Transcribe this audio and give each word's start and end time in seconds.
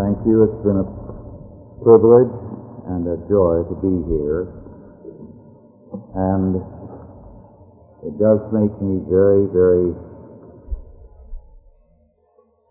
Thank 0.00 0.24
you. 0.24 0.48
It's 0.48 0.64
been 0.64 0.80
a 0.80 0.88
privilege 1.84 2.32
and 2.88 3.04
a 3.04 3.20
joy 3.28 3.68
to 3.68 3.74
be 3.84 4.00
here. 4.08 4.48
And 6.16 6.56
it 8.08 8.16
does 8.16 8.40
make 8.48 8.72
me 8.80 9.04
very, 9.12 9.44
very 9.52 9.92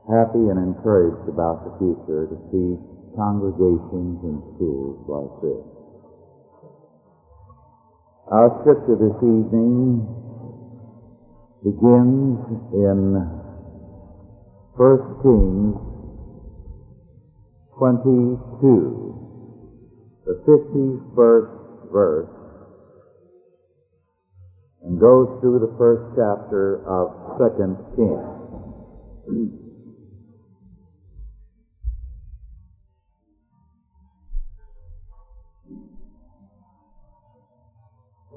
happy 0.09 0.41
and 0.49 0.57
encouraged 0.57 1.29
about 1.29 1.69
the 1.69 1.77
future 1.77 2.25
to 2.33 2.37
see 2.49 2.81
congregations 3.13 4.25
and 4.25 4.41
schools 4.57 4.97
like 5.05 5.33
this. 5.45 5.61
Our 8.33 8.57
scripture 8.61 8.97
this 8.97 9.21
evening 9.21 10.01
begins 11.61 12.41
in 12.73 13.21
1 14.81 15.21
Kings 15.21 15.88
22, 17.79 19.15
the 20.25 20.33
51st 20.45 21.47
verse, 21.93 22.27
and 24.83 24.99
goes 24.99 25.29
through 25.39 25.59
the 25.59 25.73
first 25.77 26.03
chapter 26.13 26.83
of 26.85 27.07
2 27.39 27.77
Kings. 27.95 28.19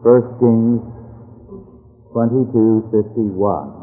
First 0.05 0.38
Kings 0.38 0.83
22:51. 2.15 3.82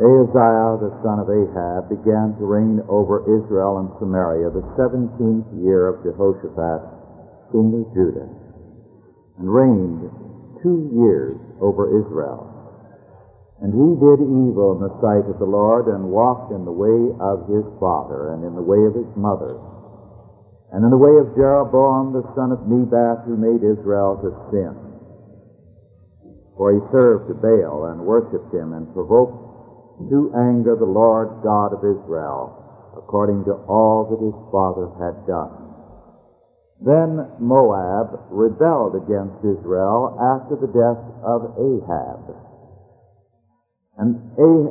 Ahaziah 0.00 0.80
the 0.80 0.96
son 1.04 1.20
of 1.20 1.28
Ahab 1.28 1.92
began 1.92 2.32
to 2.40 2.48
reign 2.48 2.80
over 2.88 3.20
Israel 3.28 3.84
and 3.84 3.92
Samaria 4.00 4.48
the 4.48 4.64
seventeenth 4.72 5.44
year 5.60 5.92
of 5.92 6.00
Jehoshaphat, 6.00 7.52
king 7.52 7.68
of 7.76 7.84
Judah, 7.92 8.28
and 9.36 9.44
reigned 9.44 10.08
two 10.64 10.88
years 10.96 11.36
over 11.60 11.92
Israel. 12.00 12.48
And 13.60 13.76
he 13.76 13.92
did 14.00 14.24
evil 14.24 14.72
in 14.72 14.88
the 14.88 14.96
sight 15.04 15.28
of 15.28 15.36
the 15.36 15.44
Lord, 15.44 15.92
and 15.92 16.08
walked 16.08 16.48
in 16.48 16.64
the 16.64 16.72
way 16.72 17.12
of 17.20 17.44
his 17.44 17.68
father, 17.76 18.32
and 18.32 18.40
in 18.40 18.56
the 18.56 18.64
way 18.64 18.80
of 18.88 18.96
his 18.96 19.12
mother, 19.20 19.52
and 20.72 20.80
in 20.80 20.88
the 20.88 20.96
way 20.96 21.12
of 21.20 21.36
Jeroboam 21.36 22.16
the 22.16 22.24
son 22.32 22.56
of 22.56 22.64
Nebat, 22.64 23.28
who 23.28 23.36
made 23.36 23.60
Israel 23.60 24.16
to 24.24 24.32
sin. 24.48 24.72
For 26.56 26.72
he 26.72 26.80
served 26.88 27.36
Baal, 27.44 27.92
and 27.92 28.00
worshipped 28.00 28.48
him, 28.48 28.72
and 28.72 28.88
provoked 28.96 29.49
to 30.08 30.32
anger 30.32 30.76
the 30.76 30.88
Lord 30.88 31.42
God 31.44 31.76
of 31.76 31.84
Israel, 31.84 32.56
according 32.96 33.44
to 33.44 33.52
all 33.68 34.08
that 34.08 34.22
his 34.22 34.36
father 34.48 34.88
had 34.96 35.26
done. 35.26 35.70
Then 36.80 37.28
Moab 37.38 38.32
rebelled 38.32 38.96
against 38.96 39.44
Israel 39.44 40.16
after 40.16 40.56
the 40.56 40.72
death 40.72 41.02
of 41.20 41.52
Ahab. 41.60 42.32
And 44.00 44.16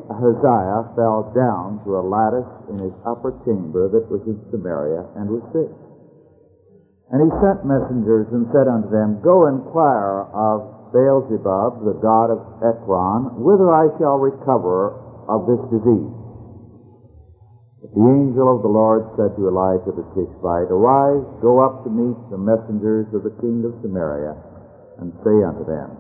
Ahaziah 0.10 0.90
fell 0.98 1.30
down 1.38 1.80
through 1.84 2.02
a 2.02 2.10
lattice 2.10 2.50
in 2.74 2.82
his 2.82 2.94
upper 3.06 3.38
chamber 3.46 3.86
that 3.90 4.10
was 4.10 4.26
in 4.26 4.42
Samaria 4.50 5.06
and 5.16 5.30
was 5.30 5.46
sick. 5.54 5.70
And 7.14 7.22
he 7.22 7.30
sent 7.38 7.62
messengers 7.62 8.26
and 8.34 8.50
said 8.50 8.66
unto 8.66 8.90
them, 8.90 9.22
Go 9.22 9.46
inquire 9.46 10.26
of 10.34 10.94
Beelzebub, 10.94 11.86
the 11.86 11.98
god 12.02 12.34
of 12.34 12.42
Ekron, 12.66 13.38
whither 13.46 13.70
I 13.70 13.94
shall 14.02 14.18
recover 14.18 15.09
of 15.30 15.46
this 15.46 15.62
disease. 15.70 16.10
But 17.86 17.94
the 17.94 18.02
angel 18.02 18.50
of 18.50 18.66
the 18.66 18.74
Lord 18.74 19.06
said 19.14 19.38
to 19.38 19.48
Elijah 19.48 19.94
the 19.94 20.04
Tishbite, 20.18 20.74
Arise, 20.74 21.24
go 21.40 21.62
up 21.62 21.86
to 21.86 21.90
meet 21.94 22.18
the 22.34 22.42
messengers 22.42 23.08
of 23.14 23.24
the 23.24 23.32
king 23.40 23.64
of 23.64 23.78
Samaria, 23.86 24.36
and 25.00 25.14
say 25.24 25.38
unto 25.46 25.64
them, 25.64 25.94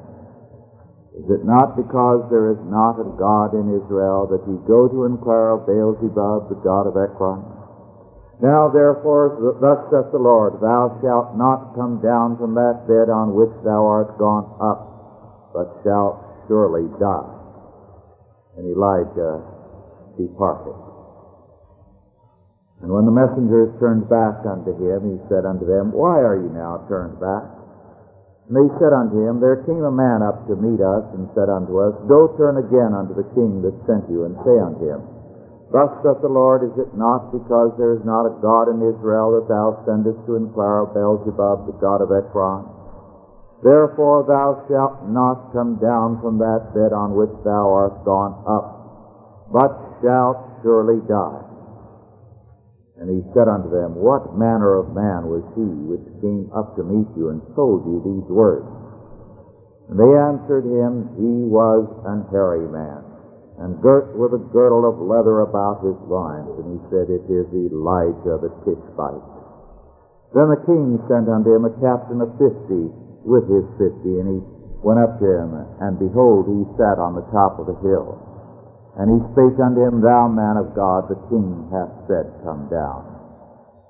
Is 1.15 1.29
it 1.29 1.45
not 1.45 1.77
because 1.77 2.25
there 2.33 2.51
is 2.51 2.59
not 2.67 2.99
a 2.99 3.07
God 3.15 3.53
in 3.53 3.69
Israel 3.79 4.27
that 4.33 4.43
ye 4.49 4.57
go 4.67 4.89
to 4.89 5.05
inquire 5.05 5.55
of 5.55 5.69
Beelzebub, 5.69 6.49
the 6.49 6.59
god 6.65 6.89
of 6.89 6.97
Ekron? 6.97 7.45
Now 8.41 8.67
therefore, 8.67 9.55
thus 9.61 9.79
saith 9.91 10.11
the 10.11 10.19
Lord, 10.19 10.59
Thou 10.59 10.99
shalt 10.99 11.37
not 11.37 11.75
come 11.75 12.01
down 12.01 12.35
from 12.35 12.55
that 12.55 12.87
bed 12.87 13.07
on 13.11 13.35
which 13.35 13.51
thou 13.63 13.85
art 13.85 14.17
gone 14.17 14.47
up, 14.59 15.51
but 15.53 15.79
shalt 15.83 16.19
surely 16.47 16.87
die. 16.99 17.38
And 18.59 18.75
Elijah 18.75 19.39
departed. 20.19 20.75
And 22.83 22.91
when 22.91 23.07
the 23.07 23.15
messengers 23.15 23.71
turned 23.79 24.11
back 24.11 24.43
unto 24.43 24.75
him, 24.75 25.15
he 25.15 25.17
said 25.31 25.47
unto 25.47 25.63
them, 25.63 25.95
Why 25.95 26.19
are 26.19 26.35
ye 26.35 26.51
now 26.51 26.83
turned 26.91 27.15
back? 27.23 27.47
And 28.51 28.59
they 28.59 28.67
said 28.75 28.91
unto 28.91 29.15
him, 29.15 29.39
There 29.39 29.63
came 29.63 29.87
a 29.87 29.95
man 29.95 30.19
up 30.19 30.43
to 30.51 30.59
meet 30.59 30.83
us, 30.83 31.07
and 31.15 31.31
said 31.31 31.47
unto 31.47 31.79
us, 31.79 31.95
Go 32.11 32.35
turn 32.35 32.59
again 32.59 32.91
unto 32.91 33.15
the 33.15 33.27
king 33.31 33.63
that 33.63 33.79
sent 33.87 34.11
you, 34.11 34.27
and 34.27 34.35
say 34.43 34.59
unto 34.59 34.91
him, 34.91 35.07
Thus 35.71 35.95
saith 36.03 36.19
the 36.19 36.27
Lord, 36.27 36.67
Is 36.67 36.75
it 36.75 36.91
not 36.99 37.31
because 37.31 37.71
there 37.79 37.95
is 37.95 38.03
not 38.03 38.27
a 38.27 38.35
God 38.43 38.67
in 38.67 38.83
Israel 38.83 39.39
that 39.39 39.47
thou 39.47 39.79
sendest 39.87 40.19
to 40.27 40.35
inquire 40.35 40.83
of 40.83 40.91
Beelzebub, 40.91 41.63
the 41.63 41.79
god 41.79 42.03
of 42.03 42.11
Ekron? 42.11 42.78
Therefore 43.61 44.23
thou 44.23 44.63
shalt 44.71 45.11
not 45.11 45.51
come 45.51 45.75
down 45.83 46.21
from 46.23 46.39
that 46.39 46.71
bed 46.71 46.95
on 46.95 47.15
which 47.15 47.33
thou 47.43 47.67
art 47.75 48.05
gone 48.07 48.31
up, 48.47 49.51
but 49.51 49.99
shalt 49.99 50.63
surely 50.63 51.03
die. 51.03 51.43
And 52.99 53.11
he 53.11 53.19
said 53.35 53.47
unto 53.51 53.67
them, 53.67 53.99
What 53.99 54.35
manner 54.35 54.79
of 54.79 54.95
man 54.95 55.27
was 55.27 55.43
he 55.59 55.67
which 55.91 56.03
came 56.23 56.47
up 56.55 56.75
to 56.75 56.87
meet 56.87 57.07
you 57.19 57.35
and 57.35 57.43
told 57.55 57.83
you 57.83 57.99
these 57.99 58.27
words? 58.31 58.67
And 59.91 59.99
they 59.99 60.11
answered 60.15 60.63
him, 60.63 61.11
He 61.19 61.43
was 61.47 61.83
an 62.07 62.31
hairy 62.31 62.67
man, 62.67 63.03
and 63.59 63.81
girt 63.83 64.15
with 64.15 64.35
a 64.35 64.43
girdle 64.55 64.87
of 64.87 65.03
leather 65.03 65.43
about 65.43 65.83
his 65.83 65.99
loins. 66.07 66.47
And 66.63 66.75
he 66.75 66.79
said, 66.91 67.11
It 67.11 67.27
is 67.27 67.47
Elijah 67.51 68.39
the 68.39 68.51
Tishbite. 68.63 69.27
Then 70.31 70.47
the 70.47 70.63
king 70.63 70.99
sent 71.11 71.27
unto 71.27 71.55
him 71.55 71.65
a 71.65 71.75
captain 71.83 72.21
of 72.21 72.31
fifty 72.39 72.87
with 73.29 73.45
his 73.45 73.63
fifty, 73.77 74.17
and 74.17 74.27
he 74.27 74.39
went 74.81 74.97
up 74.97 75.21
to 75.21 75.29
him, 75.29 75.53
and 75.85 76.01
behold, 76.01 76.49
he 76.49 76.65
sat 76.81 76.97
on 76.97 77.13
the 77.13 77.29
top 77.29 77.61
of 77.61 77.69
the 77.69 77.77
hill. 77.85 78.17
And 78.97 79.13
he 79.13 79.19
spake 79.31 79.55
unto 79.61 79.85
him, 79.85 80.01
Thou 80.01 80.27
man 80.27 80.57
of 80.57 80.73
God, 80.73 81.07
the 81.07 81.21
king 81.29 81.69
hath 81.69 81.93
said, 82.09 82.25
Come 82.41 82.67
down. 82.73 83.05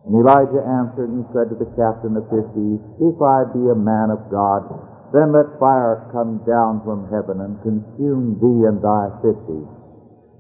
And 0.05 0.13
Elijah 0.13 0.61
answered 0.61 1.09
and 1.09 1.23
said 1.31 1.49
to 1.49 1.57
the 1.57 1.71
captain 1.79 2.19
of 2.19 2.27
fifty, 2.27 2.77
If 2.99 3.17
I 3.23 3.47
be 3.47 3.71
a 3.71 3.79
man 3.79 4.11
of 4.11 4.27
God, 4.27 4.67
then 5.15 5.31
let 5.31 5.57
fire 5.57 6.03
come 6.11 6.43
down 6.45 6.83
from 6.83 7.09
heaven 7.09 7.41
and 7.41 7.57
consume 7.63 8.37
thee 8.37 8.67
and 8.67 8.83
thy 8.83 9.09
fifty. 9.23 9.63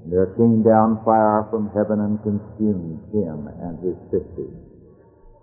And 0.03 0.11
there 0.11 0.35
came 0.37 0.61
down 0.61 1.01
fire 1.07 1.47
from 1.49 1.71
heaven 1.73 2.03
and 2.03 2.21
consumed 2.21 2.99
him 3.15 3.47
and 3.63 3.79
his 3.79 3.97
fifty. 4.11 4.58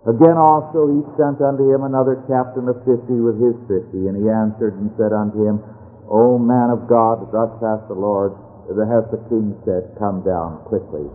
Again 0.07 0.39
also 0.39 0.87
he 0.87 1.03
sent 1.19 1.43
unto 1.43 1.67
him 1.67 1.83
another 1.83 2.23
captain 2.31 2.71
of 2.71 2.79
fifty 2.87 3.19
with 3.19 3.43
his 3.43 3.59
fifty, 3.67 4.07
and 4.07 4.15
he 4.15 4.31
answered 4.31 4.79
and 4.79 4.87
said 4.95 5.11
unto 5.11 5.43
him, 5.43 5.59
O 6.07 6.39
man 6.39 6.71
of 6.71 6.87
God, 6.87 7.27
thus 7.35 7.51
hath 7.59 7.91
the 7.91 7.99
Lord, 7.99 8.31
that 8.71 8.87
hath 8.87 9.11
the 9.11 9.19
king 9.27 9.51
said, 9.67 9.83
Come 9.99 10.23
down 10.23 10.63
quickly. 10.63 11.11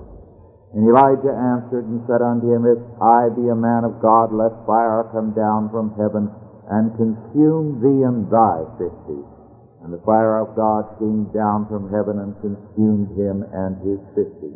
And 0.76 0.84
Elijah 0.84 1.32
answered 1.32 1.88
and 1.88 2.04
said 2.04 2.20
unto 2.20 2.52
him, 2.52 2.68
If 2.68 2.80
I 3.00 3.32
be 3.32 3.48
a 3.48 3.56
man 3.56 3.84
of 3.84 4.00
God, 4.00 4.32
let 4.32 4.52
fire 4.68 5.08
come 5.08 5.32
down 5.32 5.72
from 5.72 5.96
heaven 5.96 6.28
and 6.68 6.92
consume 6.96 7.80
thee 7.80 8.04
and 8.04 8.28
thy 8.28 8.64
fifty. 8.76 9.20
And 9.84 9.92
the 9.92 10.04
fire 10.04 10.38
of 10.38 10.54
God 10.54 10.84
came 11.00 11.32
down 11.32 11.64
from 11.68 11.88
heaven 11.90 12.20
and 12.20 12.36
consumed 12.44 13.16
him 13.16 13.44
and 13.52 13.80
his 13.80 14.00
fifty. 14.14 14.52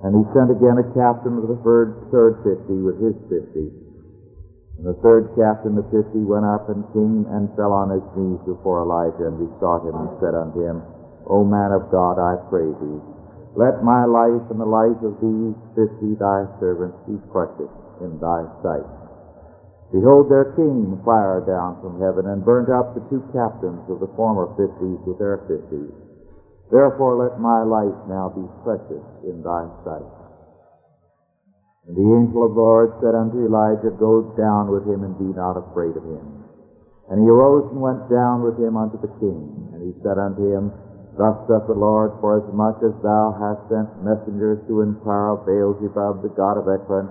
And 0.00 0.16
he 0.16 0.24
sent 0.32 0.48
again 0.48 0.80
a 0.80 0.92
captain 0.96 1.36
of 1.36 1.48
the 1.48 1.60
third, 1.60 2.08
third 2.08 2.40
fifty 2.40 2.80
with 2.80 2.96
his 3.04 3.16
fifty. 3.28 3.68
And 4.80 4.88
the 4.88 4.96
third 5.04 5.28
captain 5.36 5.76
of 5.76 5.84
fifty 5.92 6.24
went 6.24 6.48
up 6.48 6.72
and 6.72 6.88
came 6.96 7.28
and 7.28 7.52
fell 7.52 7.76
on 7.76 7.92
his 7.92 8.06
knees 8.16 8.40
before 8.48 8.80
Elijah 8.80 9.28
and 9.28 9.36
besought 9.36 9.84
him 9.84 9.92
and 9.92 10.10
said 10.24 10.32
unto 10.32 10.64
him, 10.64 10.80
O 11.28 11.44
man 11.44 11.76
of 11.76 11.92
God, 11.92 12.16
I 12.16 12.40
pray 12.48 12.64
thee, 12.64 13.00
let 13.60 13.84
my 13.84 14.08
life 14.08 14.40
and 14.48 14.56
the 14.56 14.64
life 14.64 14.96
of 15.04 15.20
these 15.20 15.58
fifty 15.76 16.16
thy 16.16 16.48
servants 16.56 16.96
be 17.04 17.20
precious 17.28 17.68
in 18.00 18.16
thy 18.16 18.48
sight. 18.64 18.88
Behold, 19.92 20.30
there 20.32 20.56
came 20.56 20.96
fire 21.04 21.44
down 21.44 21.76
from 21.84 22.00
heaven 22.00 22.30
and 22.30 22.40
burnt 22.40 22.72
up 22.72 22.94
the 22.94 23.04
two 23.12 23.20
captains 23.36 23.84
of 23.90 24.00
the 24.00 24.08
former 24.16 24.48
fifties 24.56 25.02
with 25.04 25.18
their 25.20 25.44
fifties. 25.44 25.92
Therefore 26.70 27.18
let 27.18 27.40
my 27.42 27.66
life 27.66 27.98
now 28.06 28.30
be 28.30 28.46
precious 28.62 29.02
in 29.26 29.42
thy 29.42 29.66
sight. 29.82 30.06
And 31.86 31.98
the 31.98 32.06
angel 32.06 32.46
of 32.46 32.54
the 32.54 32.62
Lord 32.62 32.94
said 33.02 33.18
unto 33.18 33.42
Elijah, 33.42 33.90
Go 33.98 34.22
down 34.38 34.70
with 34.70 34.86
him 34.86 35.02
and 35.02 35.18
be 35.18 35.34
not 35.34 35.58
afraid 35.58 35.98
of 35.98 36.06
him. 36.06 36.46
And 37.10 37.18
he 37.18 37.26
arose 37.26 37.66
and 37.74 37.82
went 37.82 38.06
down 38.06 38.46
with 38.46 38.54
him 38.54 38.78
unto 38.78 39.02
the 39.02 39.10
king. 39.18 39.50
And 39.74 39.82
he 39.82 39.90
said 40.06 40.14
unto 40.14 40.46
him, 40.46 40.70
Thus 41.18 41.34
saith 41.50 41.66
the 41.66 41.74
Lord, 41.74 42.14
for 42.22 42.38
as 42.38 42.46
much 42.54 42.78
as 42.86 42.94
thou 43.02 43.34
hast 43.34 43.66
sent 43.66 43.90
messengers 44.06 44.62
to 44.70 44.86
inquire 44.86 45.34
of 45.34 45.42
Beelzebub, 45.42 46.22
the 46.22 46.30
god 46.38 46.54
of 46.54 46.70
Ekron, 46.70 47.10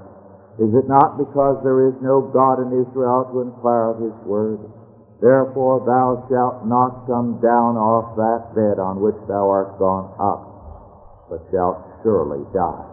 is 0.56 0.72
it 0.72 0.88
not 0.88 1.20
because 1.20 1.60
there 1.64 1.88
is 1.88 1.96
no 2.00 2.24
God 2.24 2.64
in 2.64 2.72
Israel 2.72 3.28
to 3.32 3.44
inquire 3.44 3.92
of 3.92 4.00
his 4.00 4.16
word? 4.24 4.60
Therefore 5.20 5.84
thou 5.84 6.24
shalt 6.32 6.66
not 6.66 7.04
come 7.04 7.44
down 7.44 7.76
off 7.76 8.16
that 8.16 8.56
bed 8.56 8.80
on 8.80 9.04
which 9.04 9.20
thou 9.28 9.52
art 9.52 9.76
gone 9.76 10.16
up, 10.16 11.28
but 11.28 11.44
shalt 11.52 11.84
surely 12.04 12.40
die. 12.56 12.88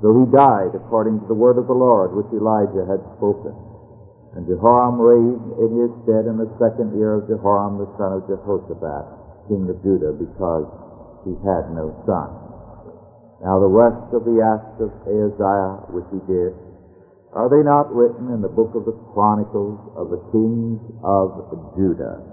So 0.00 0.16
he 0.16 0.24
died 0.32 0.72
according 0.72 1.20
to 1.20 1.26
the 1.28 1.36
word 1.36 1.60
of 1.60 1.68
the 1.68 1.76
Lord 1.76 2.16
which 2.16 2.32
Elijah 2.32 2.88
had 2.88 3.04
spoken. 3.16 3.52
And 4.36 4.48
Jehoram 4.48 5.00
reigned 5.00 5.56
in 5.60 5.70
his 5.76 5.92
stead 6.04 6.28
in 6.28 6.36
the 6.36 6.48
second 6.60 6.96
year 6.96 7.20
of 7.20 7.28
Jehoram 7.28 7.80
the 7.80 7.88
son 7.96 8.16
of 8.16 8.28
Jehoshaphat, 8.28 9.48
king 9.48 9.68
of 9.68 9.80
Judah, 9.80 10.12
because 10.12 10.68
he 11.24 11.32
had 11.44 11.72
no 11.72 11.92
son. 12.04 12.28
Now 13.44 13.60
the 13.60 13.68
rest 13.68 14.12
of 14.12 14.24
the 14.24 14.40
acts 14.40 14.76
of 14.80 14.92
Ahaziah 15.04 15.88
which 15.92 16.08
he 16.12 16.20
did, 16.28 16.52
are 17.36 17.52
they 17.52 17.60
not 17.60 17.92
written 17.92 18.32
in 18.32 18.40
the 18.40 18.48
book 18.48 18.72
of 18.72 18.88
the 18.88 18.96
Chronicles 19.12 19.76
of 19.92 20.08
the 20.08 20.24
kings 20.32 20.80
of 21.04 21.76
Judah? 21.76 22.24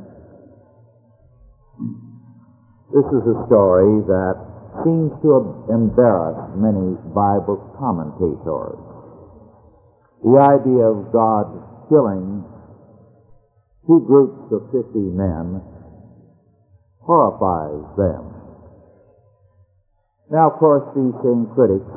This 2.96 3.04
is 3.12 3.24
a 3.28 3.44
story 3.52 4.00
that 4.08 4.40
seems 4.88 5.12
to 5.20 5.68
embarrass 5.68 6.56
many 6.56 6.96
Bible 7.12 7.60
commentators. 7.76 8.80
The 10.24 10.40
idea 10.40 10.88
of 10.88 11.12
God 11.12 11.52
killing 11.92 12.48
two 13.84 14.00
groups 14.08 14.56
of 14.56 14.72
50 14.72 14.88
men 15.12 15.60
horrifies 17.04 17.84
them. 18.00 18.32
Now, 20.32 20.48
of 20.48 20.60
course, 20.64 20.88
these 20.96 21.12
same 21.28 21.52
critics 21.52 21.92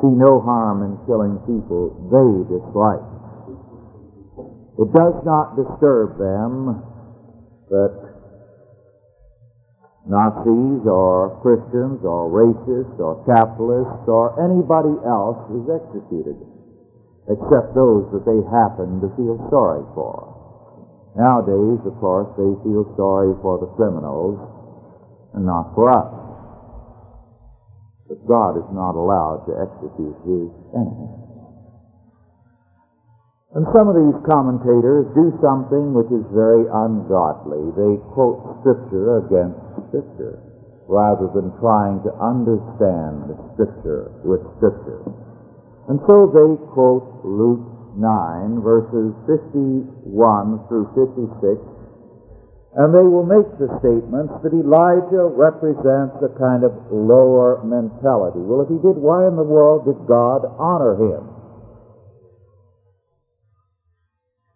see 0.00 0.12
no 0.12 0.40
harm 0.40 0.82
in 0.82 0.96
killing 1.06 1.36
people 1.44 1.92
they 2.08 2.30
dislike. 2.48 3.04
It 4.80 4.88
does 4.96 5.16
not 5.28 5.60
disturb 5.60 6.16
them 6.16 6.80
that 7.68 7.92
Nazis 10.08 10.82
or 10.88 11.38
Christians 11.44 12.00
or 12.02 12.32
racists 12.32 12.98
or 12.98 13.20
capitalists 13.28 14.08
or 14.08 14.32
anybody 14.40 14.96
else 15.04 15.38
is 15.52 15.68
executed 15.68 16.40
except 17.28 17.76
those 17.76 18.08
that 18.10 18.24
they 18.24 18.40
happen 18.50 18.98
to 19.04 19.08
feel 19.14 19.38
sorry 19.52 19.84
for. 19.94 20.34
Nowadays, 21.14 21.78
of 21.84 21.94
course, 22.00 22.26
they 22.34 22.50
feel 22.64 22.88
sorry 22.96 23.36
for 23.42 23.60
the 23.60 23.70
criminals 23.76 24.40
and 25.34 25.44
not 25.44 25.74
for 25.74 25.90
us. 25.92 26.19
But 28.10 28.26
God 28.26 28.58
is 28.58 28.66
not 28.74 28.98
allowed 28.98 29.46
to 29.46 29.54
execute 29.54 30.18
his 30.26 30.50
enemies. 30.74 31.14
And 33.54 33.62
some 33.70 33.86
of 33.86 33.94
these 33.94 34.18
commentators 34.26 35.06
do 35.14 35.30
something 35.38 35.94
which 35.94 36.10
is 36.10 36.26
very 36.34 36.66
ungodly. 36.66 37.70
They 37.78 38.02
quote 38.10 38.42
Scripture 38.62 39.22
against 39.22 39.62
Scripture 39.94 40.42
rather 40.90 41.30
than 41.30 41.54
trying 41.62 42.02
to 42.02 42.10
understand 42.18 43.30
Scripture 43.54 44.10
with 44.26 44.42
Scripture. 44.58 45.06
And 45.86 46.02
so 46.10 46.26
they 46.34 46.58
quote 46.74 47.06
Luke 47.22 47.62
9, 47.94 48.58
verses 48.58 49.14
51 49.30 50.66
through 50.66 50.90
56, 50.98 51.62
and 52.70 52.94
they 52.94 53.02
will 53.02 53.26
make 53.26 53.50
the 53.58 53.66
statements 53.82 54.30
that 54.46 54.54
Elijah 54.54 55.26
represents 55.26 56.22
a 56.22 56.30
kind 56.38 56.62
of 56.62 56.70
lower 56.94 57.58
mentality. 57.66 58.38
Well, 58.38 58.62
if 58.62 58.70
he 58.70 58.78
did, 58.78 58.94
why 58.94 59.26
in 59.26 59.34
the 59.34 59.42
world 59.42 59.90
did 59.90 59.98
God 60.06 60.46
honor 60.54 60.94
him? 60.94 61.26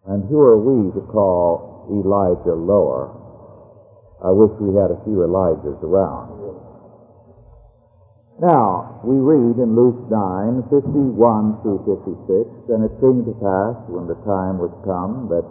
And 0.06 0.28
who 0.30 0.38
are 0.38 0.60
we 0.60 0.94
to 0.94 1.02
call 1.10 1.90
Elijah 1.90 2.54
lower? 2.54 3.10
I 4.22 4.30
wish 4.30 4.54
we 4.62 4.78
had 4.78 4.94
a 4.94 5.02
few 5.02 5.26
Elijahs 5.26 5.82
around. 5.82 6.38
Now, 8.38 9.00
we 9.02 9.18
read 9.18 9.58
in 9.58 9.74
Luke 9.74 10.10
9, 10.10 10.70
51 10.70 11.62
through 11.62 11.82
56, 11.82 12.70
And 12.70 12.86
it 12.86 12.94
came 13.02 13.26
to 13.26 13.34
pass, 13.42 13.74
when 13.90 14.06
the 14.06 14.18
time 14.22 14.62
was 14.62 14.70
come, 14.86 15.30
that 15.34 15.46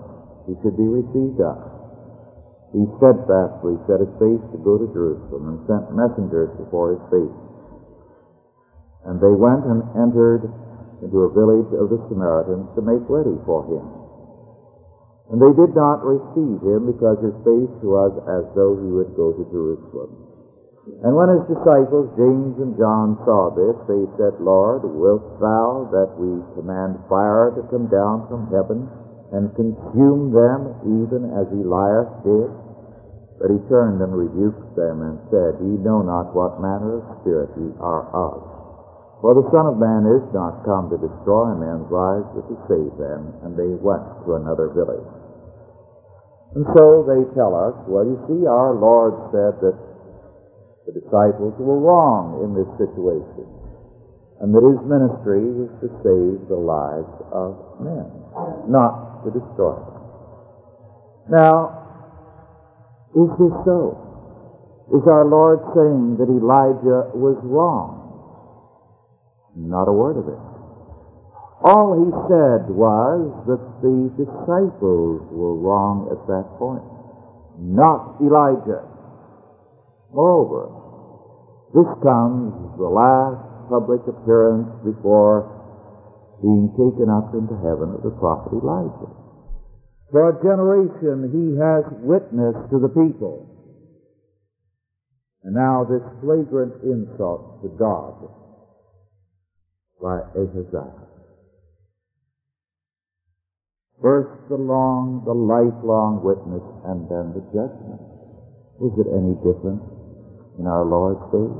he 0.47 0.55
should 0.63 0.75
be 0.75 0.87
received 0.87 1.43
up. 1.43 1.72
He 2.73 2.89
steadfastly 2.97 3.77
set 3.85 4.01
his 4.01 4.09
face 4.17 4.41
to 4.49 4.57
go 4.65 4.81
to 4.81 4.89
Jerusalem, 4.89 5.45
and 5.45 5.57
sent 5.69 5.93
messengers 5.93 6.49
before 6.57 6.97
his 6.97 7.03
face. 7.13 7.37
And 9.05 9.21
they 9.21 9.29
went 9.29 9.61
and 9.69 9.85
entered 9.93 10.49
into 11.05 11.21
a 11.21 11.33
village 11.37 11.69
of 11.77 11.93
the 11.93 12.01
Samaritans 12.09 12.73
to 12.73 12.81
make 12.81 13.05
ready 13.05 13.37
for 13.45 13.61
him. 13.69 13.85
And 15.29 15.37
they 15.37 15.53
did 15.53 15.77
not 15.77 16.01
receive 16.01 16.65
him, 16.65 16.89
because 16.89 17.21
his 17.21 17.37
face 17.45 17.77
was 17.85 18.11
as 18.25 18.49
though 18.57 18.73
he 18.81 18.89
would 18.89 19.13
go 19.13 19.37
to 19.37 19.43
Jerusalem. 19.53 20.33
And 21.05 21.13
when 21.15 21.29
his 21.29 21.45
disciples, 21.47 22.09
James 22.17 22.57
and 22.57 22.75
John, 22.75 23.21
saw 23.23 23.53
this, 23.53 23.77
they 23.85 24.03
said, 24.17 24.41
Lord, 24.41 24.81
wilt 24.83 25.39
thou 25.39 25.87
that 25.93 26.17
we 26.17 26.41
command 26.57 26.99
fire 27.07 27.53
to 27.55 27.63
come 27.69 27.87
down 27.87 28.27
from 28.27 28.49
heaven 28.49 28.89
and 29.31 29.53
consume 29.55 30.33
them 30.33 30.73
even 30.83 31.31
as 31.37 31.47
Elias 31.53 32.09
did? 32.25 32.62
But 33.43 33.51
he 33.51 33.59
turned 33.67 33.99
and 33.99 34.15
rebuked 34.15 34.71
them 34.79 35.03
and 35.03 35.19
said, 35.27 35.59
Ye 35.59 35.75
know 35.83 35.99
not 35.99 36.31
what 36.31 36.63
manner 36.63 37.03
of 37.03 37.19
spirit 37.19 37.51
ye 37.59 37.75
are 37.83 38.07
of. 38.15 38.39
For 39.19 39.35
the 39.35 39.43
Son 39.51 39.67
of 39.67 39.75
Man 39.75 40.07
is 40.07 40.23
not 40.31 40.63
come 40.63 40.87
to 40.87 40.95
destroy 40.95 41.51
men's 41.51 41.91
lives, 41.91 42.23
but 42.31 42.47
to 42.47 42.55
save 42.71 42.95
them. 42.95 43.35
And 43.43 43.59
they 43.59 43.75
went 43.83 43.99
to 44.23 44.39
another 44.39 44.71
village. 44.71 45.03
And 46.55 46.63
so 46.71 47.03
they 47.03 47.27
tell 47.35 47.51
us, 47.51 47.75
well, 47.83 48.07
you 48.07 48.15
see, 48.31 48.47
our 48.47 48.79
Lord 48.79 49.11
said 49.35 49.59
that 49.59 49.75
the 50.87 50.95
disciples 51.03 51.51
were 51.59 51.83
wrong 51.83 52.39
in 52.47 52.55
this 52.55 52.71
situation, 52.79 53.43
and 54.39 54.55
that 54.55 54.63
his 54.63 54.79
ministry 54.87 55.43
was 55.51 55.71
to 55.83 55.91
save 55.99 56.47
the 56.47 56.55
lives 56.55 57.11
of 57.35 57.59
men, 57.83 58.07
not 58.71 59.27
to 59.27 59.35
destroy 59.35 59.75
them. 59.75 59.99
Now, 61.27 61.82
is 63.13 63.29
this 63.37 63.55
so? 63.65 63.97
Is 64.91 65.05
our 65.07 65.25
Lord 65.25 65.61
saying 65.73 66.17
that 66.17 66.27
Elijah 66.27 67.13
was 67.15 67.37
wrong? 67.45 68.03
Not 69.55 69.87
a 69.87 69.93
word 69.93 70.17
of 70.17 70.27
it. 70.27 70.41
All 71.63 71.95
he 71.95 72.11
said 72.27 72.67
was 72.67 73.31
that 73.47 73.63
the 73.79 74.11
disciples 74.19 75.23
were 75.31 75.55
wrong 75.55 76.11
at 76.11 76.19
that 76.27 76.43
point, 76.59 76.83
not 77.55 78.19
Elijah. 78.19 78.83
Moreover, 80.11 80.67
this 81.71 81.87
comes 82.03 82.51
the 82.75 82.91
last 82.91 83.39
public 83.71 84.03
appearance 84.11 84.67
before 84.83 85.47
being 86.43 86.67
taken 86.75 87.07
up 87.07 87.31
into 87.31 87.55
heaven 87.63 87.95
of 87.95 88.03
the 88.03 88.11
prophet 88.19 88.51
Elijah. 88.51 89.22
For 90.13 90.29
a 90.29 90.37
generation 90.45 91.33
he 91.33 91.57
has 91.57 91.83
witnessed 92.05 92.69
to 92.69 92.77
the 92.77 92.93
people. 92.93 93.49
And 95.41 95.55
now 95.57 95.83
this 95.89 96.05
flagrant 96.21 96.79
insult 96.85 97.65
to 97.65 97.69
God 97.75 98.13
by 99.99 100.21
Ahaziah. 100.37 100.93
First 104.01 104.31
the 104.49 104.55
long, 104.55 105.23
the 105.25 105.33
lifelong 105.33 106.21
witness, 106.21 106.63
and 106.85 107.09
then 107.09 107.33
the 107.33 107.43
judgment. 107.49 107.99
Is 108.85 108.93
it 109.01 109.09
any 109.09 109.33
different? 109.41 109.81
in 110.59 110.67
our 110.67 110.85
Lord's 110.85 111.21
days. 111.33 111.57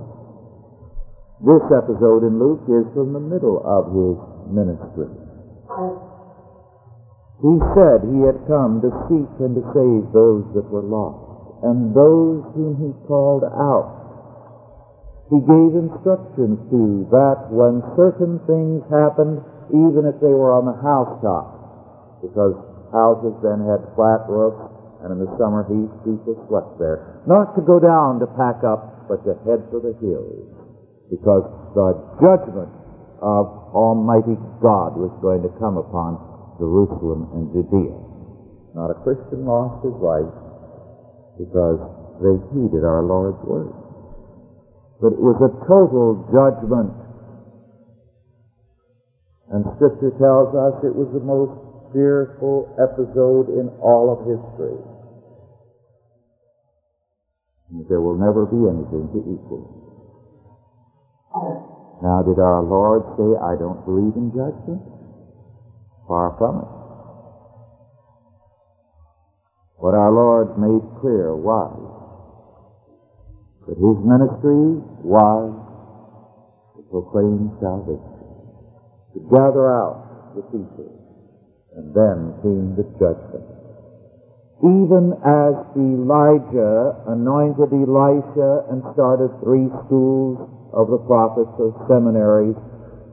This 1.41 1.65
episode 1.74 2.24
in 2.24 2.39
Luke 2.39 2.63
is 2.69 2.86
from 2.93 3.13
the 3.13 3.19
middle 3.19 3.60
of 3.65 3.89
his 3.89 4.15
ministry. 4.53 5.10
He 7.43 7.59
said 7.75 8.07
he 8.07 8.23
had 8.23 8.47
come 8.47 8.79
to 8.79 8.88
seek 9.12 9.27
and 9.43 9.51
to 9.59 9.63
save 9.75 10.15
those 10.15 10.47
that 10.55 10.63
were 10.71 10.88
lost, 10.88 11.59
and 11.67 11.91
those 11.91 12.39
whom 12.55 12.79
he 12.79 12.95
called 13.03 13.43
out. 13.43 14.00
He 15.27 15.43
gave 15.43 15.75
instructions 15.75 16.55
to 16.71 17.03
that 17.12 17.51
when 17.51 17.83
certain 18.00 18.39
things 18.47 18.79
happened, 18.88 19.43
even 19.75 20.07
if 20.07 20.23
they 20.23 20.31
were 20.31 20.55
on 20.55 20.63
the 20.63 20.79
housetop, 20.79 22.23
because 22.23 22.55
houses 22.95 23.35
then 23.43 23.59
had 23.67 23.91
flat 24.00 24.23
roofs, 24.31 24.63
and 25.03 25.12
in 25.12 25.19
the 25.19 25.35
summer 25.35 25.67
heat, 25.67 25.91
people 26.07 26.39
slept 26.47 26.79
there. 26.79 27.19
Not 27.27 27.59
to 27.59 27.62
go 27.62 27.75
down 27.75 28.23
to 28.23 28.27
pack 28.39 28.63
up, 28.63 29.12
but 29.12 29.19
to 29.27 29.35
head 29.43 29.67
for 29.67 29.83
the 29.83 29.91
hills, 30.00 30.47
because 31.12 31.43
the 31.75 31.91
judgment 32.23 32.71
of 33.19 33.51
Almighty 33.75 34.39
God 34.63 34.95
was 34.95 35.12
going 35.19 35.43
to 35.43 35.51
come 35.59 35.75
upon 35.75 36.32
Jerusalem 36.60 37.29
and 37.33 37.51
Judea. 37.53 37.95
Not 38.74 38.89
a 38.89 38.98
Christian 39.05 39.45
lost 39.45 39.86
his 39.86 39.93
life 40.01 40.33
because 41.38 41.79
they 42.22 42.36
heeded 42.53 42.83
our 42.86 43.03
Lord's 43.03 43.41
word. 43.45 43.74
But 45.01 45.13
it 45.13 45.22
was 45.22 45.38
a 45.41 45.51
total 45.65 46.17
judgment. 46.29 46.93
And 49.51 49.65
Scripture 49.75 50.13
tells 50.17 50.55
us 50.55 50.81
it 50.81 50.95
was 50.95 51.10
the 51.13 51.22
most 51.22 51.53
fearful 51.93 52.65
episode 52.81 53.53
in 53.53 53.69
all 53.81 54.10
of 54.10 54.25
history. 54.25 54.79
There 57.89 58.01
will 58.01 58.17
never 58.17 58.45
be 58.45 58.69
anything 58.69 59.10
to 59.13 59.19
equal. 59.29 59.65
Now, 62.01 62.22
did 62.22 62.38
our 62.38 62.62
Lord 62.62 63.01
say, 63.17 63.38
I 63.38 63.55
don't 63.57 63.86
believe 63.86 64.15
in 64.15 64.29
judgment? 64.29 64.81
Far 66.07 66.36
from 66.38 66.60
it. 66.60 66.72
What 69.77 69.95
our 69.95 70.12
Lord 70.12 70.57
made 70.60 70.83
clear 71.00 71.36
was 71.36 71.75
that 73.67 73.77
His 73.79 73.98
ministry 74.03 74.83
was 75.03 75.51
to 76.75 76.81
proclaim 76.91 77.51
salvation, 77.60 78.24
to 79.13 79.19
gather 79.31 79.72
out 79.72 80.36
the 80.36 80.41
people, 80.51 80.91
and 81.75 81.95
then 81.95 82.36
came 82.43 82.75
the 82.75 82.83
judgment. 83.00 83.48
Even 84.63 85.12
as 85.24 85.55
Elijah 85.75 86.95
anointed 87.07 87.72
Elisha 87.72 88.63
and 88.72 88.83
started 88.93 89.31
three 89.43 89.67
schools 89.86 90.39
of 90.72 90.88
the 90.88 91.00
prophets 91.00 91.51
or 91.60 91.75
seminaries 91.88 92.55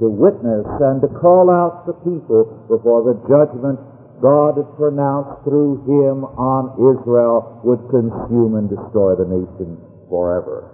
to 0.01 0.09
witness 0.09 0.65
and 0.81 1.01
to 1.05 1.09
call 1.21 1.53
out 1.53 1.85
the 1.87 1.93
people 2.01 2.49
before 2.69 3.05
the 3.05 3.21
judgment 3.29 3.79
God 4.21 4.57
had 4.57 4.69
pronounced 4.77 5.45
through 5.45 5.81
him 5.89 6.25
on 6.37 6.77
Israel 6.77 7.61
would 7.65 7.81
consume 7.89 8.57
and 8.57 8.69
destroy 8.69 9.17
the 9.17 9.25
nation 9.25 9.81
forever. 10.09 10.69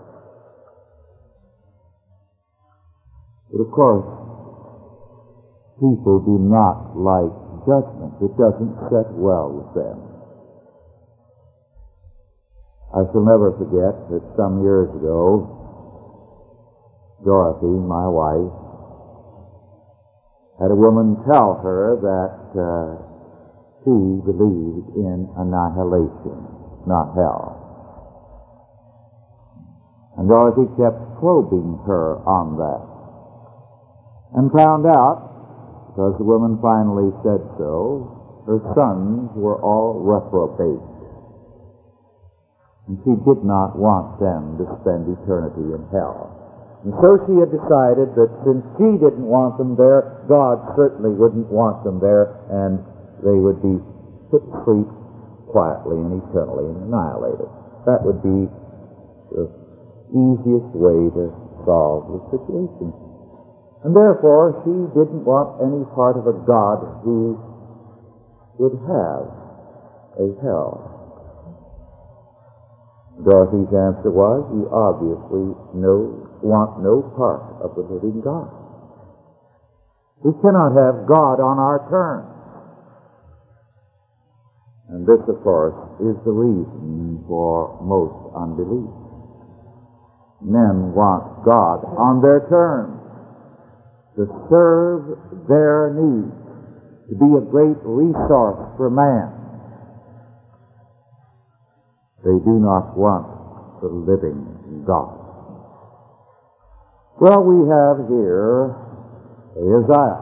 But 3.52 3.62
of 3.62 3.70
course, 3.70 4.06
people 5.78 6.18
do 6.26 6.42
not 6.42 6.98
like 6.98 7.30
judgment. 7.66 8.18
It 8.22 8.34
doesn't 8.34 8.74
set 8.90 9.10
well 9.14 9.50
with 9.54 9.70
them. 9.78 10.02
I 12.90 13.06
shall 13.12 13.22
never 13.22 13.54
forget 13.54 13.94
that 14.10 14.22
some 14.36 14.62
years 14.62 14.90
ago, 14.90 15.46
Dorothy, 17.24 17.66
my 17.66 18.06
wife, 18.10 18.65
had 20.60 20.70
a 20.70 20.74
woman 20.74 21.20
tell 21.28 21.60
her 21.60 22.00
that 22.00 22.36
uh, 22.56 22.96
she 23.84 23.92
believed 24.24 24.88
in 24.96 25.28
annihilation, 25.36 26.40
not 26.88 27.12
hell. 27.12 27.62
And 30.16 30.28
Dorothy 30.28 30.64
kept 30.80 31.20
probing 31.20 31.84
her 31.84 32.16
on 32.24 32.56
that. 32.56 32.84
And 34.32 34.50
found 34.52 34.86
out, 34.86 35.92
because 35.92 36.16
the 36.16 36.24
woman 36.24 36.58
finally 36.64 37.12
said 37.20 37.44
so, 37.60 38.42
her 38.46 38.60
sons 38.72 39.30
were 39.36 39.60
all 39.60 40.00
reprobate. 40.00 40.80
And 42.88 42.96
she 43.04 43.12
did 43.28 43.44
not 43.44 43.76
want 43.76 44.20
them 44.20 44.56
to 44.56 44.64
spend 44.80 45.04
eternity 45.10 45.74
in 45.74 45.84
hell. 45.92 46.45
And 46.86 46.94
so 47.02 47.18
she 47.26 47.34
had 47.42 47.50
decided 47.50 48.14
that 48.14 48.30
since 48.46 48.62
she 48.78 48.94
didn't 49.02 49.26
want 49.26 49.58
them 49.58 49.74
there, 49.74 50.22
God 50.30 50.62
certainly 50.78 51.10
wouldn't 51.10 51.50
want 51.50 51.82
them 51.82 51.98
there, 51.98 52.30
and 52.46 52.78
they 53.26 53.34
would 53.34 53.58
be 53.58 53.74
put 54.30 54.46
to 54.46 54.54
sleep 54.62 54.86
quietly 55.50 55.98
and 55.98 56.22
eternally 56.22 56.70
and 56.70 56.86
annihilated. 56.86 57.50
That 57.90 58.06
would 58.06 58.22
be 58.22 58.46
the 59.34 59.50
easiest 60.14 60.70
way 60.78 61.10
to 61.10 61.34
solve 61.66 62.06
the 62.06 62.20
situation. 62.38 62.94
And 63.82 63.90
therefore, 63.90 64.62
she 64.62 64.74
didn't 64.94 65.26
want 65.26 65.58
any 65.58 65.82
part 65.90 66.14
of 66.14 66.30
a 66.30 66.38
God 66.46 67.02
who 67.02 67.34
would 68.62 68.78
have 68.86 69.26
a 70.22 70.26
hell. 70.38 70.94
Dorothy's 73.26 73.74
answer 73.74 74.14
was, 74.14 74.46
you 74.54 74.68
obviously 74.70 75.50
know, 75.74 76.25
want 76.46 76.78
no 76.78 77.02
part 77.18 77.42
of 77.60 77.74
the 77.74 77.82
living 77.82 78.22
God. 78.22 78.46
We 80.22 80.32
cannot 80.40 80.78
have 80.78 81.06
God 81.06 81.42
on 81.42 81.58
our 81.58 81.82
terms. 81.90 82.32
And 84.88 85.02
this, 85.02 85.18
of 85.26 85.42
course, 85.42 85.74
is 85.98 86.14
the 86.24 86.30
reason 86.30 87.24
for 87.26 87.74
most 87.82 88.14
unbelief. 88.38 88.86
Men 90.40 90.94
want 90.94 91.42
God 91.44 91.82
on 91.98 92.22
their 92.22 92.46
terms, 92.46 93.02
to 94.14 94.30
serve 94.48 95.18
their 95.50 95.90
needs, 95.90 96.32
to 97.10 97.14
be 97.18 97.30
a 97.34 97.42
great 97.50 97.76
resource 97.82 98.62
for 98.78 98.88
man. 98.88 99.34
They 102.22 102.38
do 102.44 102.56
not 102.62 102.96
want 102.96 103.82
the 103.82 103.88
living 103.88 104.84
God. 104.86 105.15
Well, 107.18 107.40
we 107.48 107.64
have 107.72 107.96
here 108.12 108.76
Ahaziah, 109.56 110.20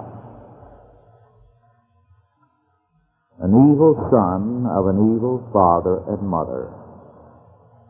an 3.42 3.50
evil 3.50 3.98
son 4.14 4.70
of 4.70 4.86
an 4.86 5.02
evil 5.18 5.42
father 5.50 6.06
and 6.06 6.22
mother, 6.22 6.70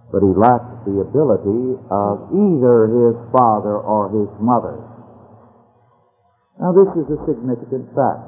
but 0.08 0.24
he 0.24 0.32
lacked 0.32 0.88
the 0.88 1.04
ability 1.04 1.76
of 1.92 2.32
either 2.32 2.88
his 2.88 3.16
father 3.28 3.76
or 3.76 4.08
his 4.08 4.32
mother. 4.40 4.80
Now, 6.56 6.72
this 6.72 6.88
is 6.96 7.04
a 7.12 7.20
significant 7.28 7.92
fact. 7.92 8.24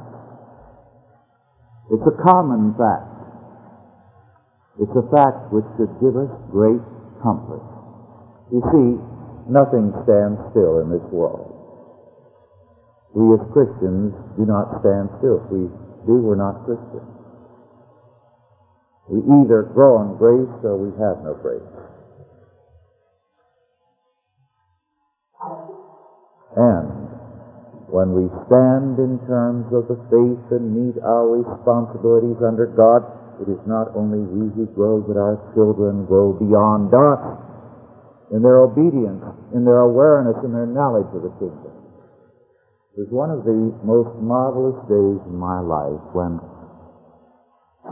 It's 1.89 2.05
a 2.05 2.17
common 2.21 2.77
fact. 2.77 3.17
It's 4.77 4.93
a 4.93 5.09
fact 5.09 5.49
which 5.57 5.65
should 5.81 5.95
give 6.05 6.21
us 6.21 6.29
great 6.53 6.85
comfort. 7.25 7.65
You 8.53 8.61
see, 8.69 9.16
nothing 9.49 9.95
stands 10.05 10.39
still 10.51 10.83
in 10.83 10.91
this 10.91 11.07
world. 11.11 11.57
We 13.15 13.33
as 13.33 13.41
Christians 13.53 14.13
do 14.37 14.45
not 14.45 14.85
stand 14.85 15.09
still. 15.19 15.41
If 15.41 15.49
we 15.49 15.65
do, 16.05 16.21
we're 16.21 16.37
not 16.37 16.67
Christians. 16.67 17.09
We 19.09 19.23
either 19.41 19.63
grow 19.73 20.03
in 20.03 20.19
grace 20.19 20.53
or 20.67 20.77
we 20.77 20.91
have 20.99 21.23
no 21.23 21.39
grace. 21.41 21.63
And 26.57 26.91
when 27.89 28.13
we 28.13 28.29
stand 28.51 28.99
in 28.99 29.17
terms 29.31 29.71
of 29.73 29.87
the 29.89 29.97
faith 30.11 30.43
and 30.51 30.75
meet 30.75 31.01
our 31.01 31.25
responsibilities 31.25 32.43
under 32.43 32.67
God, 32.67 33.07
it 33.41 33.49
is 33.49 33.63
not 33.65 33.95
only 33.95 34.21
we 34.27 34.53
who 34.53 34.67
grow, 34.75 35.01
but 35.01 35.17
our 35.17 35.39
children 35.55 36.05
grow 36.05 36.33
beyond 36.33 36.93
us 36.93 37.46
in 38.33 38.43
their 38.43 38.59
obedience, 38.63 39.23
in 39.55 39.65
their 39.65 39.87
awareness, 39.87 40.37
in 40.43 40.53
their 40.53 40.67
knowledge 40.67 41.09
of 41.15 41.23
the 41.23 41.35
kingdom. 41.39 41.75
It 42.97 43.07
was 43.07 43.13
one 43.13 43.31
of 43.31 43.45
the 43.45 43.71
most 43.85 44.11
marvelous 44.19 44.81
days 44.89 45.21
in 45.29 45.37
my 45.37 45.61
life 45.61 46.01
when 46.17 46.41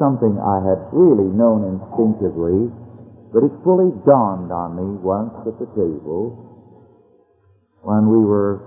something 0.00 0.34
I 0.40 0.58
had 0.64 0.80
really 0.90 1.28
known 1.28 1.62
instinctively, 1.62 2.72
but 3.30 3.44
it 3.44 3.52
fully 3.62 3.92
dawned 4.06 4.50
on 4.50 4.74
me 4.74 4.88
once 5.04 5.34
at 5.46 5.58
the 5.60 5.68
table 5.76 6.34
when 7.82 8.08
we 8.08 8.24
were 8.24 8.58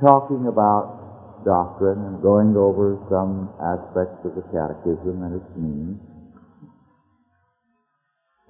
talking 0.00 0.48
about 0.48 1.44
doctrine 1.44 2.00
and 2.08 2.22
going 2.22 2.56
over 2.56 2.96
some 3.12 3.52
aspects 3.60 4.24
of 4.24 4.34
the 4.34 4.42
catechism 4.50 5.22
and 5.22 5.36
its 5.36 5.50
meaning. 5.54 6.00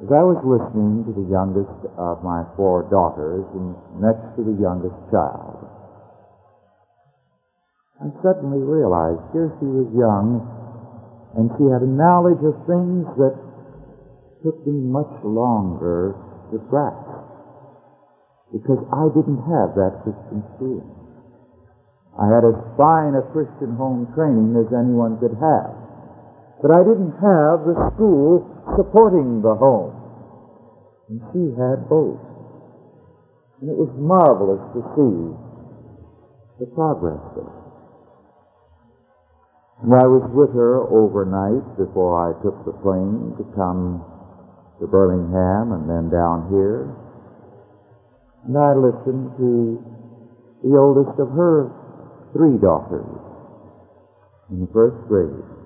As 0.03 0.11
I 0.11 0.27
was 0.27 0.43
listening 0.43 1.07
to 1.07 1.15
the 1.15 1.31
youngest 1.31 1.87
of 1.95 2.27
my 2.27 2.43
four 2.59 2.83
daughters 2.91 3.47
and 3.55 3.79
next 4.03 4.27
to 4.35 4.43
the 4.43 4.59
youngest 4.59 4.99
child, 5.15 5.63
I 8.03 8.11
suddenly 8.19 8.59
realized 8.59 9.23
here 9.31 9.55
she 9.63 9.71
was 9.71 9.87
young 9.95 10.43
and 11.39 11.47
she 11.55 11.71
had 11.71 11.87
a 11.87 11.95
knowledge 11.95 12.43
of 12.43 12.59
things 12.67 13.07
that 13.23 13.39
took 14.43 14.59
me 14.67 14.83
much 14.83 15.15
longer 15.23 16.19
to 16.51 16.59
grasp 16.67 17.15
because 18.51 18.83
I 18.91 19.07
didn't 19.15 19.47
have 19.47 19.79
that 19.79 20.03
Christian 20.03 20.43
schooling. 20.59 20.91
I 22.19 22.35
had 22.35 22.43
as 22.43 22.59
fine 22.75 23.15
a 23.15 23.23
Christian 23.31 23.79
home 23.79 24.11
training 24.19 24.59
as 24.59 24.75
anyone 24.75 25.23
could 25.23 25.39
have. 25.39 25.84
But 26.65 26.81
I 26.81 26.81
didn't 26.81 27.13
have 27.21 27.69
the 27.69 27.77
school 27.93 28.41
supporting 28.73 29.45
the 29.45 29.53
home. 29.53 29.93
And 31.13 31.21
she 31.29 31.53
had 31.61 31.93
both. 31.93 32.17
And 33.61 33.69
it 33.69 33.77
was 33.77 33.93
marvelous 34.01 34.65
to 34.73 34.81
see 34.97 35.13
the 36.65 36.69
progress 36.73 37.21
there. 37.37 37.53
And 39.85 39.93
I 39.93 40.09
was 40.09 40.25
with 40.33 40.57
her 40.57 40.89
overnight 40.89 41.77
before 41.77 42.17
I 42.17 42.33
took 42.41 42.57
the 42.65 42.73
plane 42.81 43.37
to 43.37 43.45
come 43.53 44.01
to 44.81 44.89
Birmingham 44.89 45.77
and 45.77 45.85
then 45.85 46.09
down 46.09 46.49
here. 46.49 46.89
And 48.49 48.57
I 48.57 48.73
listened 48.73 49.37
to 49.37 49.85
the 50.65 50.73
oldest 50.81 51.21
of 51.21 51.29
her 51.29 51.69
three 52.33 52.57
daughters 52.57 53.21
in 54.49 54.65
the 54.65 54.71
first 54.73 54.97
grade. 55.13 55.64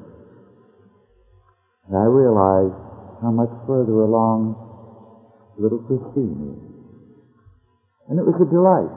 And 1.88 1.96
I 1.96 2.04
realized 2.04 2.76
how 3.24 3.32
much 3.32 3.50
further 3.66 4.04
along 4.04 4.54
little 5.56 5.80
Christine 5.88 6.52
is. 6.52 6.60
And 8.08 8.18
it 8.18 8.24
was 8.24 8.36
a 8.40 8.48
delight, 8.48 8.92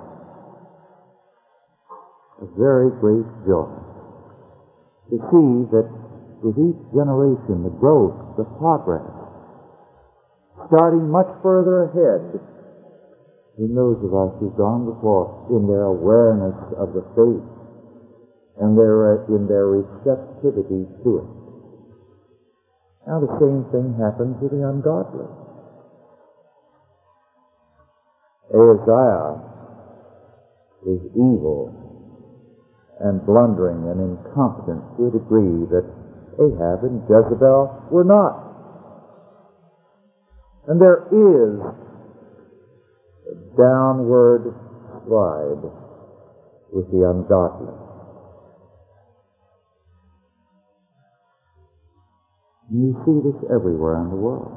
a 2.44 2.48
very 2.60 2.92
great 3.00 3.28
joy 3.48 3.72
to 5.12 5.18
see 5.32 5.52
that 5.76 5.88
with 6.40 6.56
each 6.56 6.80
generation, 6.96 7.64
the 7.64 7.76
growth, 7.76 8.16
the 8.38 8.48
progress, 8.56 9.04
starting 10.68 11.12
much 11.12 11.28
further 11.44 11.92
ahead 11.92 12.40
than 13.58 13.76
those 13.76 14.00
of 14.04 14.16
us 14.16 14.32
who've 14.40 14.56
gone 14.56 14.88
before 14.88 15.48
in 15.52 15.68
their 15.68 15.84
awareness 15.92 16.56
of 16.80 16.94
the 16.96 17.04
faith 17.16 17.48
and 18.64 18.78
their, 18.78 19.20
uh, 19.20 19.36
in 19.36 19.48
their 19.48 19.68
receptivity 19.68 20.88
to 21.04 21.18
it. 21.20 21.41
Now 23.12 23.20
the 23.20 23.40
same 23.44 23.66
thing 23.76 23.94
happens 24.00 24.40
with 24.42 24.52
the 24.52 24.64
ungodly. 24.64 25.28
Ahaziah 28.56 29.36
is 30.88 31.02
evil 31.12 31.76
and 33.02 33.26
blundering 33.26 33.84
and 33.92 34.00
incompetent 34.00 34.80
to 34.96 35.08
a 35.08 35.12
degree 35.12 35.68
that 35.76 35.84
Ahab 36.40 36.86
and 36.88 37.04
Jezebel 37.04 37.90
were 37.92 38.06
not. 38.06 38.48
And 40.70 40.80
there 40.80 41.04
is 41.12 41.60
a 43.28 43.36
downward 43.60 44.56
slide 45.04 45.68
with 46.72 46.90
the 46.90 47.10
ungodly. 47.10 47.91
You 52.72 52.96
see 53.04 53.20
this 53.20 53.36
everywhere 53.52 54.00
in 54.00 54.10
the 54.10 54.16
world. 54.16 54.56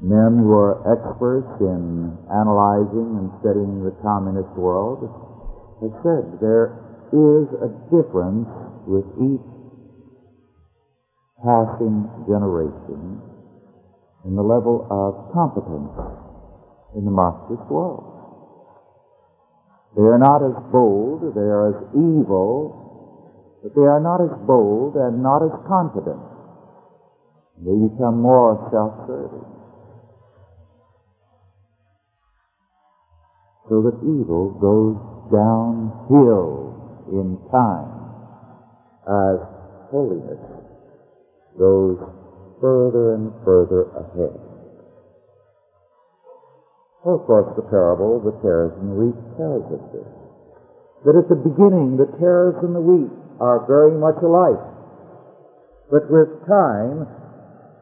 Men 0.00 0.40
who 0.40 0.56
are 0.56 0.80
experts 0.88 1.52
in 1.60 2.16
analyzing 2.32 3.12
and 3.20 3.28
studying 3.44 3.84
the 3.84 3.92
communist 4.00 4.48
world 4.56 5.04
have 5.82 5.92
said 6.00 6.40
there 6.40 6.72
is 7.12 7.44
a 7.60 7.68
difference 7.92 8.48
with 8.88 9.04
each 9.20 9.44
passing 11.44 12.08
generation 12.24 13.20
in 14.24 14.34
the 14.34 14.42
level 14.42 14.88
of 14.88 15.28
competence 15.36 15.92
in 16.96 17.04
the 17.04 17.10
Marxist 17.10 17.68
world. 17.68 18.16
They 19.94 20.08
are 20.08 20.18
not 20.18 20.40
as 20.40 20.56
bold, 20.72 21.34
they 21.36 21.44
are 21.44 21.68
as 21.68 21.84
evil, 21.92 22.85
but 23.66 23.74
they 23.74 23.82
are 23.82 23.98
not 23.98 24.22
as 24.22 24.30
bold 24.46 24.94
and 24.94 25.18
not 25.26 25.42
as 25.42 25.50
confident. 25.66 26.22
They 27.58 27.74
become 27.90 28.22
more 28.22 28.54
self-serving. 28.70 29.56
so 33.68 33.82
that 33.82 33.98
evil 34.06 34.54
goes 34.62 34.94
downhill 35.34 36.70
in 37.10 37.34
time 37.50 37.90
as 39.06 39.42
holiness 39.90 40.38
goes 41.58 41.98
further 42.60 43.14
and 43.14 43.32
further 43.44 43.90
ahead. 43.98 44.38
Well, 47.04 47.18
of 47.18 47.26
course, 47.26 47.50
the 47.56 47.62
parable 47.62 48.18
of 48.18 48.24
the 48.24 48.38
tares 48.42 48.72
and 48.78 48.90
the 48.90 48.98
wheat 49.02 49.18
tells 49.38 49.66
us 49.74 49.84
this. 49.90 50.10
That 51.06 51.18
at 51.18 51.28
the 51.28 51.38
beginning, 51.38 51.98
the 51.98 52.10
tares 52.18 52.54
and 52.62 52.74
the 52.74 52.82
wheat 52.82 53.25
are 53.40 53.66
very 53.66 53.98
much 53.98 54.16
alike. 54.22 54.62
But 55.90 56.10
with 56.10 56.28
time, 56.48 57.06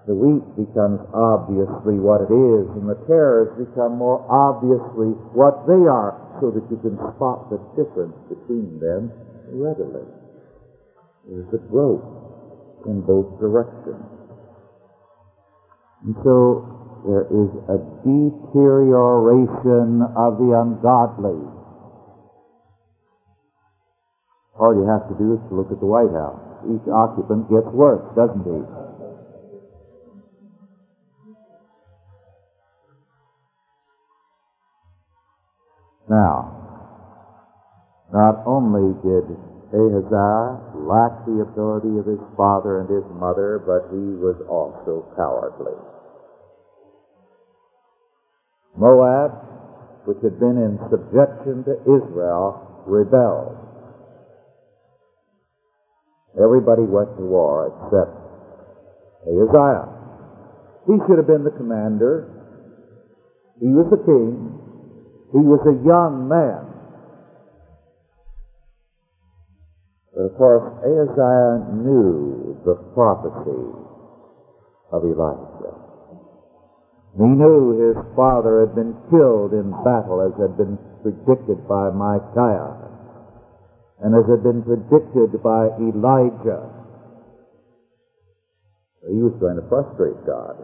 the 0.06 0.12
wheat 0.12 0.44
becomes 0.60 1.00
obviously 1.16 1.96
what 1.96 2.20
it 2.20 2.28
is, 2.28 2.68
and 2.76 2.84
the 2.84 3.00
tares 3.08 3.48
become 3.56 3.96
more 3.96 4.20
obviously 4.28 5.16
what 5.32 5.64
they 5.64 5.80
are, 5.88 6.12
so 6.40 6.52
that 6.52 6.60
you 6.68 6.76
can 6.84 7.00
spot 7.16 7.48
the 7.48 7.56
difference 7.72 8.12
between 8.28 8.76
them 8.80 9.10
readily. 9.48 10.04
There's 11.24 11.48
a 11.56 11.62
growth 11.72 12.04
in 12.84 13.00
both 13.00 13.40
directions. 13.40 14.04
And 16.04 16.12
so 16.20 16.68
there 17.08 17.24
is 17.32 17.48
a 17.72 17.80
deterioration 18.04 20.04
of 20.20 20.36
the 20.36 20.52
ungodly. 20.52 21.40
All 24.58 24.74
you 24.74 24.86
have 24.86 25.08
to 25.08 25.14
do 25.18 25.34
is 25.34 25.40
to 25.48 25.56
look 25.56 25.72
at 25.72 25.80
the 25.80 25.86
White 25.86 26.14
House. 26.14 26.38
Each 26.70 26.86
occupant 26.86 27.50
gets 27.50 27.66
worse, 27.74 28.02
doesn't 28.14 28.44
he? 28.44 28.62
Now, 36.08 36.54
not 38.12 38.42
only 38.46 38.94
did 39.02 39.24
Ahaziah 39.74 40.60
lack 40.86 41.26
the 41.26 41.42
authority 41.42 41.98
of 41.98 42.06
his 42.06 42.20
father 42.36 42.78
and 42.78 42.88
his 42.88 43.02
mother, 43.18 43.58
but 43.58 43.90
he 43.90 44.14
was 44.22 44.36
also 44.46 45.02
cowardly. 45.16 45.74
Moab, 48.76 49.32
which 50.04 50.18
had 50.22 50.38
been 50.38 50.58
in 50.58 50.78
subjection 50.90 51.64
to 51.64 51.74
Israel, 51.82 52.84
rebelled. 52.86 53.63
Everybody 56.34 56.82
went 56.82 57.14
to 57.16 57.22
war 57.22 57.70
except 57.70 58.10
Ahaziah. 59.22 59.86
He 60.86 60.98
should 61.06 61.18
have 61.18 61.26
been 61.26 61.44
the 61.44 61.54
commander. 61.54 62.28
He 63.60 63.70
was 63.70 63.86
the 63.90 64.02
king. 64.02 64.50
He 65.30 65.38
was 65.38 65.62
a 65.62 65.78
young 65.86 66.26
man. 66.26 66.74
But 70.12 70.22
of 70.26 70.36
course, 70.36 70.66
Ahaziah 70.82 71.70
knew 71.70 72.58
the 72.66 72.74
prophecy 72.94 73.66
of 74.90 75.04
Elijah. 75.04 75.74
He 77.16 77.22
knew 77.22 77.78
his 77.78 77.96
father 78.16 78.66
had 78.66 78.74
been 78.74 78.94
killed 79.08 79.52
in 79.54 79.70
battle 79.86 80.18
as 80.18 80.34
had 80.34 80.58
been 80.58 80.78
predicted 81.02 81.62
by 81.68 81.90
Micaiah 81.90 82.93
and 84.04 84.12
as 84.12 84.28
had 84.28 84.44
been 84.44 84.60
predicted 84.60 85.32
by 85.40 85.72
Elijah. 85.80 86.68
He 89.08 89.16
was 89.24 89.32
going 89.40 89.56
to 89.56 89.64
frustrate 89.72 90.20
God. 90.28 90.60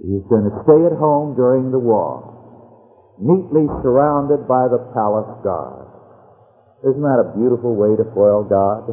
He 0.00 0.16
was 0.16 0.24
going 0.32 0.48
to 0.48 0.56
stay 0.64 0.80
at 0.88 0.96
home 0.96 1.36
during 1.36 1.68
the 1.68 1.78
war 1.78 2.32
neatly 3.20 3.68
surrounded 3.84 4.48
by 4.48 4.72
the 4.72 4.80
palace 4.96 5.36
guard. 5.44 5.86
Isn't 6.80 7.04
that 7.04 7.28
a 7.28 7.36
beautiful 7.36 7.76
way 7.76 7.94
to 7.94 8.08
foil 8.16 8.42
God? 8.48 8.88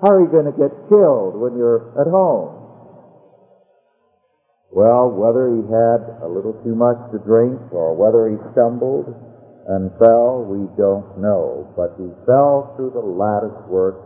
How 0.00 0.16
are 0.16 0.24
you 0.24 0.32
going 0.32 0.48
to 0.48 0.56
get 0.56 0.72
killed 0.88 1.36
when 1.36 1.52
you're 1.60 1.92
at 2.00 2.08
home? 2.08 2.64
Well, 4.72 5.12
whether 5.12 5.52
he 5.52 5.62
had 5.68 6.24
a 6.24 6.28
little 6.32 6.56
too 6.64 6.74
much 6.74 6.96
to 7.12 7.18
drink 7.20 7.60
or 7.76 7.92
whether 7.92 8.24
he 8.32 8.40
stumbled 8.56 9.27
and 9.68 9.90
fell, 9.98 10.44
we 10.48 10.66
don't 10.76 11.18
know. 11.20 11.68
But 11.76 11.94
he 11.96 12.08
fell 12.26 12.74
through 12.76 12.90
the 12.90 13.04
lattice 13.04 13.68
work 13.68 13.96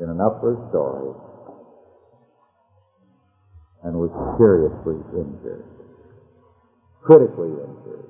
in 0.00 0.10
an 0.10 0.20
upper 0.20 0.58
story 0.70 1.14
and 3.84 3.94
was 3.94 4.10
seriously 4.38 4.98
injured 5.16 5.64
critically 7.08 7.48
injured. 7.48 8.04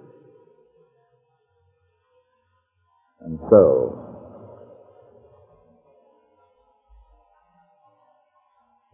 And 3.21 3.39
so, 3.49 3.95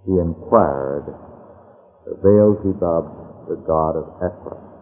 he 0.05 0.13
inquired 0.13 1.09
of 2.07 2.23
Beelzebub, 2.23 3.49
the 3.49 3.57
god 3.67 3.97
of 3.97 4.13
Ekron. 4.21 4.74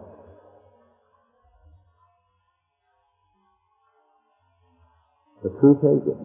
The 5.43 5.49
true 5.59 5.75
pagan. 5.75 6.15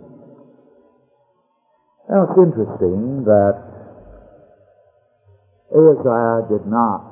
Now 2.09 2.23
it's 2.23 2.39
interesting 2.39 3.25
that 3.25 3.55
Ahaziah 5.75 6.47
did 6.49 6.67
not 6.71 7.03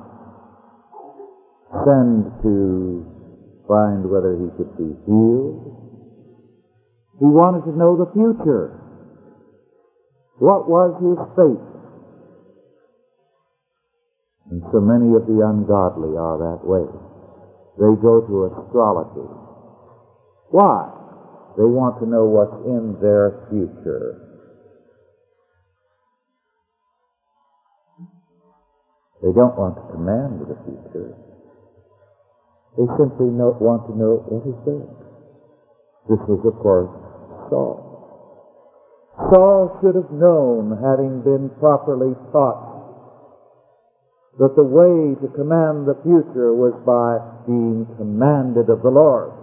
send 1.83 2.31
to 2.41 3.05
find 3.67 4.09
whether 4.09 4.39
he 4.39 4.47
could 4.55 4.71
be 4.77 4.95
healed 5.05 5.77
He 7.19 7.25
wanted 7.25 7.65
to 7.69 7.77
know 7.77 7.97
the 7.97 8.09
future. 8.13 8.79
What 10.39 10.69
was 10.69 10.95
his 11.01 11.17
fate? 11.35 11.67
And 14.51 14.61
so 14.71 14.79
many 14.79 15.11
of 15.17 15.27
the 15.27 15.43
ungodly 15.43 16.15
are 16.15 16.37
that 16.39 16.63
way. 16.63 16.87
They 17.77 17.91
go 18.01 18.21
to 18.21 18.45
astrology. 18.53 19.27
Why? 20.49 20.96
They 21.57 21.65
want 21.65 21.97
to 21.99 22.05
know 22.05 22.29
what's 22.29 22.53
in 22.69 23.01
their 23.01 23.33
future. 23.49 24.21
They 29.25 29.33
don't 29.33 29.57
want 29.57 29.81
to 29.81 29.85
command 29.89 30.45
the 30.45 30.53
future. 30.61 31.17
They 32.77 32.85
simply 33.01 33.33
want 33.33 33.89
to 33.89 33.97
know 33.97 34.21
what 34.29 34.45
is 34.45 34.53
there. 34.69 34.85
This 36.05 36.21
was, 36.29 36.45
of 36.45 36.53
course, 36.61 36.93
Saul. 37.49 37.81
Saul 39.33 39.73
should 39.81 39.97
have 39.97 40.13
known, 40.13 40.77
having 40.77 41.25
been 41.25 41.49
properly 41.57 42.13
taught, 42.31 42.77
that 44.37 44.53
the 44.53 44.63
way 44.63 45.17
to 45.17 45.27
command 45.33 45.89
the 45.89 45.97
future 46.05 46.53
was 46.53 46.77
by 46.85 47.17
being 47.49 47.89
commanded 47.97 48.69
of 48.69 48.85
the 48.85 48.93
Lord. 48.93 49.33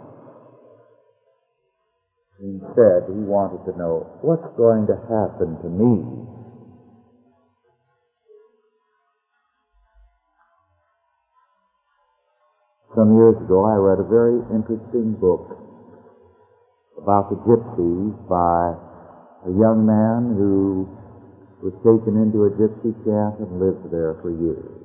Instead, 2.40 3.06
he 3.06 3.22
wanted 3.22 3.62
to 3.70 3.78
know 3.78 4.06
what's 4.22 4.46
going 4.56 4.86
to 4.86 4.96
happen 5.06 5.56
to 5.62 5.68
me 5.68 6.24
Some 12.94 13.16
years 13.16 13.34
ago, 13.42 13.66
I 13.66 13.74
read 13.74 13.98
a 13.98 14.06
very 14.06 14.38
interesting 14.54 15.18
book 15.18 15.50
about 16.96 17.26
the 17.28 17.34
gypsies 17.42 18.14
by 18.30 18.70
a 19.42 19.50
young 19.50 19.82
man 19.82 20.38
who 20.38 20.86
was 21.58 21.74
taken 21.82 22.14
into 22.14 22.46
a 22.46 22.50
gypsy 22.54 22.94
camp 23.02 23.42
and 23.42 23.58
lived 23.58 23.90
there 23.90 24.14
for 24.22 24.30
years. 24.30 24.78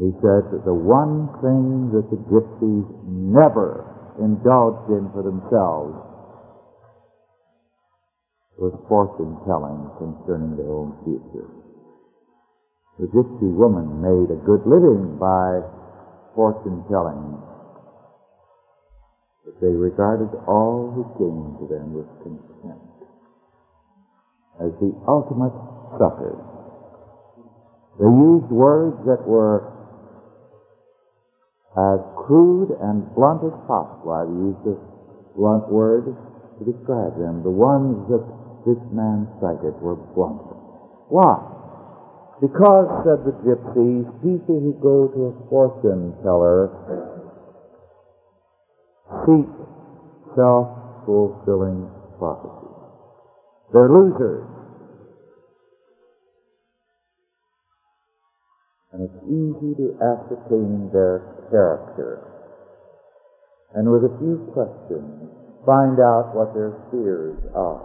He 0.00 0.16
said 0.24 0.48
that 0.48 0.64
the 0.64 0.72
one 0.72 1.28
thing 1.44 1.92
that 1.92 2.08
the 2.08 2.16
gypsies 2.32 2.88
never 3.04 3.93
indulged 4.18 4.90
in 4.90 5.10
for 5.12 5.22
themselves 5.22 5.94
was 8.58 8.72
fortune 8.88 9.34
telling 9.46 9.90
concerning 9.98 10.56
their 10.56 10.70
own 10.70 10.94
future. 11.02 11.48
The 12.98 13.10
gypsy 13.10 13.50
woman 13.50 13.98
made 13.98 14.30
a 14.30 14.38
good 14.46 14.62
living 14.66 15.18
by 15.18 15.58
fortune 16.34 16.84
telling. 16.88 17.42
But 19.44 19.60
they 19.60 19.74
regarded 19.74 20.30
all 20.46 20.94
who 20.94 21.02
came 21.18 21.58
to 21.58 21.66
them 21.66 21.94
with 21.94 22.06
contempt 22.22 22.94
as 24.62 24.70
the 24.78 24.94
ultimate 25.08 25.54
suckers. 25.98 26.38
They 27.98 28.06
used 28.06 28.50
words 28.50 28.96
that 29.06 29.26
were 29.26 29.83
as 31.74 31.98
crude 32.14 32.70
and 32.80 33.02
blunt 33.14 33.42
as 33.42 33.54
possible. 33.66 34.14
I've 34.14 34.30
used 34.30 34.62
a 34.70 34.78
blunt 35.34 35.66
word 35.70 36.06
to 36.06 36.62
describe 36.62 37.18
them. 37.18 37.42
The 37.42 37.50
ones 37.50 38.06
that 38.14 38.22
this 38.62 38.78
man 38.94 39.26
cited 39.42 39.74
were 39.82 39.98
blunt. 40.14 40.46
Why? 41.10 41.34
Because, 42.40 42.86
said 43.02 43.26
the 43.26 43.34
gypsies, 43.42 44.06
people 44.22 44.62
who 44.62 44.74
go 44.78 45.08
to 45.10 45.20
a 45.30 45.34
fortune 45.50 46.14
teller 46.22 46.70
seek 49.26 49.50
self-fulfilling 50.36 51.90
prophecy. 52.18 52.70
They're 53.72 53.90
losers. 53.90 54.53
And 58.94 59.10
it's 59.10 59.26
easy 59.26 59.74
to 59.74 59.98
ascertain 59.98 60.86
their 60.94 61.18
character. 61.50 62.30
And 63.74 63.90
with 63.90 64.06
a 64.06 64.14
few 64.22 64.38
questions, 64.54 65.34
find 65.66 65.98
out 65.98 66.30
what 66.30 66.54
their 66.54 66.78
fears 66.94 67.34
are 67.58 67.82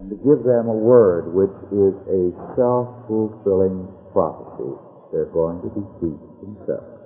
and 0.00 0.08
to 0.08 0.16
give 0.16 0.40
them 0.40 0.68
a 0.68 0.76
word 0.76 1.28
which 1.36 1.52
is 1.68 1.92
a 2.08 2.32
self-fulfilling 2.56 3.92
prophecy. 4.16 4.72
They're 5.12 5.28
going 5.36 5.60
to 5.60 5.68
defeat 5.68 6.20
themselves. 6.40 6.96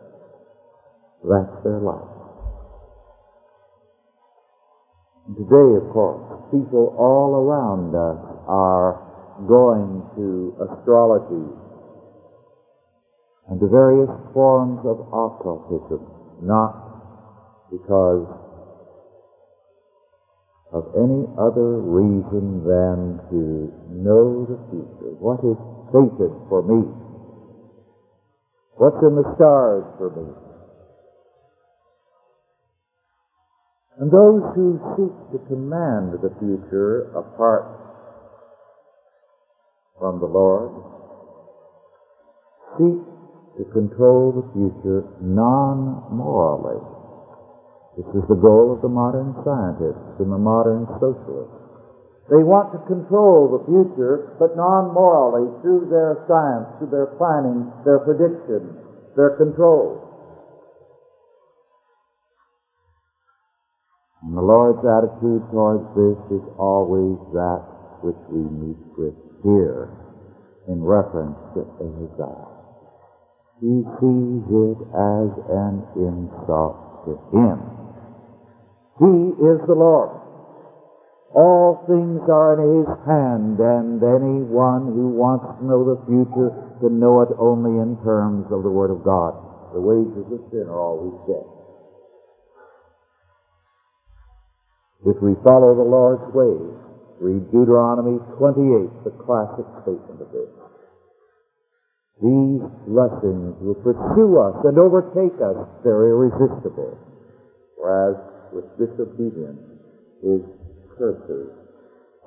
That's 1.26 1.64
their 1.66 1.82
life. 1.82 2.14
And 5.26 5.34
today, 5.34 5.82
of 5.82 5.90
course, 5.90 6.22
people 6.54 6.94
all 6.94 7.34
around 7.42 7.90
us 7.90 8.22
are 8.46 9.02
going 9.46 10.06
to 10.14 10.54
astrology 10.62 11.69
and 13.50 13.58
the 13.58 13.66
various 13.66 14.08
forms 14.32 14.78
of 14.86 15.02
occultism, 15.10 16.06
not 16.40 16.70
because 17.68 18.26
of 20.72 20.86
any 20.94 21.26
other 21.34 21.82
reason 21.82 22.62
than 22.62 23.18
to 23.26 23.74
know 23.90 24.46
the 24.46 24.58
future. 24.70 25.10
What 25.18 25.42
is 25.42 25.58
fated 25.90 26.30
for 26.48 26.62
me? 26.62 26.86
What's 28.78 29.02
in 29.02 29.16
the 29.16 29.26
stars 29.34 29.82
for 29.98 30.10
me? 30.14 30.30
And 33.98 34.12
those 34.12 34.46
who 34.54 34.78
seek 34.94 35.14
to 35.34 35.46
command 35.48 36.14
the 36.22 36.30
future 36.38 37.10
apart 37.18 37.66
from 39.98 40.20
the 40.20 40.26
Lord 40.26 40.70
seek 42.78 43.19
to 43.60 43.68
control 43.76 44.32
the 44.32 44.46
future 44.56 45.04
non-morally. 45.20 46.80
This 48.00 48.08
is 48.16 48.24
the 48.32 48.40
goal 48.40 48.72
of 48.72 48.80
the 48.80 48.88
modern 48.88 49.36
scientists 49.44 50.16
and 50.16 50.32
the 50.32 50.40
modern 50.40 50.88
socialists. 50.96 51.60
They 52.32 52.40
want 52.40 52.72
to 52.72 52.80
control 52.88 53.52
the 53.52 53.60
future, 53.68 54.32
but 54.40 54.56
non-morally 54.56 55.60
through 55.60 55.92
their 55.92 56.24
science, 56.24 56.72
through 56.80 56.88
their 56.88 57.12
planning, 57.20 57.68
their 57.84 58.00
prediction, 58.00 58.80
their 59.12 59.36
control. 59.36 60.08
And 64.24 64.38
the 64.38 64.46
Lord's 64.46 64.80
attitude 64.88 65.44
towards 65.52 65.84
this 65.92 66.16
is 66.32 66.44
always 66.56 67.20
that 67.36 67.60
which 68.00 68.20
we 68.32 68.40
meet 68.40 68.80
with 68.96 69.16
here 69.44 69.92
in 70.64 70.80
reference 70.80 71.36
to 71.52 71.68
Ahaziah. 71.76 72.49
He 73.60 73.84
sees 74.00 74.44
it 74.48 74.80
as 74.96 75.30
an 75.52 75.84
insult 75.96 77.04
to 77.04 77.20
him 77.36 77.80
he 79.00 79.32
is 79.32 79.56
the 79.64 79.80
Lord. 79.80 80.12
All 81.32 81.80
things 81.88 82.20
are 82.28 82.52
in 82.52 82.84
His 82.84 82.90
hand, 83.08 83.56
and 83.56 83.96
anyone 83.96 84.92
who 84.92 85.08
wants 85.16 85.48
to 85.56 85.64
know 85.64 85.88
the 85.88 86.04
future 86.04 86.52
can 86.84 87.00
know 87.00 87.24
it 87.24 87.32
only 87.40 87.80
in 87.80 87.96
terms 88.04 88.44
of 88.52 88.60
the 88.60 88.68
Word 88.68 88.92
of 88.92 89.00
God. 89.00 89.32
The 89.72 89.80
wages 89.80 90.28
of 90.28 90.44
sin 90.52 90.68
are 90.68 90.76
always 90.76 91.16
death. 91.24 91.48
If 95.08 95.16
we 95.24 95.32
follow 95.40 95.72
the 95.72 95.88
Lord's 95.88 96.28
ways, 96.36 96.76
read 97.24 97.48
Deuteronomy 97.48 98.20
28, 98.36 99.08
the 99.08 99.16
classic 99.24 99.64
statement 99.80 100.20
of 100.20 100.28
this. 100.28 100.59
These 102.20 102.61
blessings 102.85 103.56
will 103.64 103.80
pursue 103.80 104.37
us 104.44 104.61
and 104.64 104.76
overtake 104.76 105.40
us. 105.40 105.56
They're 105.83 106.04
irresistible. 106.12 106.98
Whereas 107.80 108.16
with 108.52 108.68
disobedience, 108.76 109.61
his 110.20 110.44
curses 110.98 111.48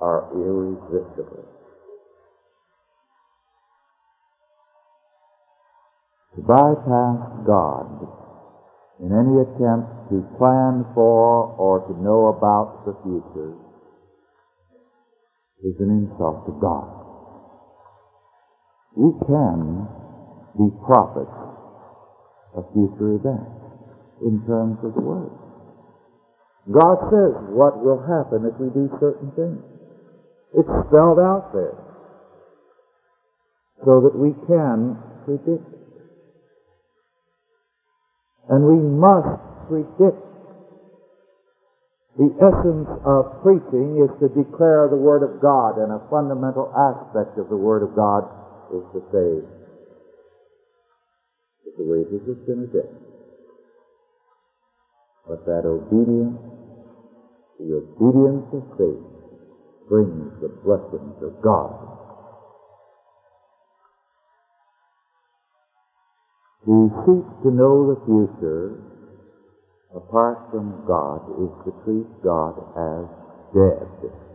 are 0.02 0.34
irresistible. 0.34 1.46
To 6.36 6.42
bypass 6.42 7.46
God 7.46 8.10
in 9.00 9.14
any 9.14 9.46
attempt 9.46 10.10
to 10.10 10.26
plan 10.40 10.90
for 10.96 11.54
or 11.62 11.86
to 11.86 11.94
know 12.02 12.34
about 12.34 12.82
the 12.86 12.98
future 13.04 13.54
is 15.62 15.76
an 15.80 16.10
insult 16.10 16.48
to 16.48 16.52
God. 16.60 17.03
We 18.96 19.10
can 19.26 19.88
be 20.58 20.70
prophets 20.86 21.34
of 22.56 22.66
future 22.74 23.18
events 23.18 23.58
in 24.22 24.46
terms 24.46 24.78
of 24.84 24.94
the 24.94 25.02
Word. 25.02 25.32
God 26.72 26.98
says 27.10 27.34
what 27.50 27.84
will 27.84 28.00
happen 28.00 28.46
if 28.46 28.54
we 28.62 28.70
do 28.70 28.90
certain 29.00 29.32
things. 29.36 29.64
It's 30.54 30.70
spelled 30.88 31.20
out 31.20 31.50
there 31.54 31.76
so 33.84 34.02
that 34.02 34.16
we 34.16 34.32
can 34.46 34.98
predict. 35.26 35.66
And 38.50 38.64
we 38.66 38.78
must 38.78 39.42
predict 39.68 40.22
The 42.14 42.30
essence 42.38 42.90
of 43.10 43.42
preaching 43.42 43.98
is 43.98 44.12
to 44.22 44.30
declare 44.30 44.86
the 44.86 45.02
Word 45.02 45.26
of 45.26 45.42
God, 45.42 45.82
and 45.82 45.92
a 45.92 46.06
fundamental 46.14 46.70
aspect 46.70 47.42
of 47.42 47.50
the 47.50 47.58
Word 47.58 47.82
of 47.82 47.96
God 47.96 48.30
is 48.74 48.84
to 48.94 49.02
say 49.12 49.30
that 51.66 51.78
the 51.78 51.84
wages 51.84 52.22
of 52.28 52.38
sin 52.46 52.68
are 52.68 52.74
death. 52.74 52.92
But 55.28 55.46
that 55.46 55.66
obedience, 55.66 56.38
the 57.60 57.82
obedience 57.82 58.46
of 58.54 58.64
faith, 58.78 59.06
brings 59.88 60.32
the 60.42 60.50
blessings 60.66 61.16
of 61.22 61.34
God. 61.44 61.72
To 66.66 66.90
seek 67.06 67.44
to 67.44 67.52
know 67.52 67.94
the 67.94 68.00
future 68.06 68.72
apart 69.96 70.40
from 70.50 70.84
God 70.88 71.22
is 71.44 71.52
to 71.66 71.72
treat 71.84 72.08
God 72.24 72.56
as 72.76 73.06
dead. 73.54 74.33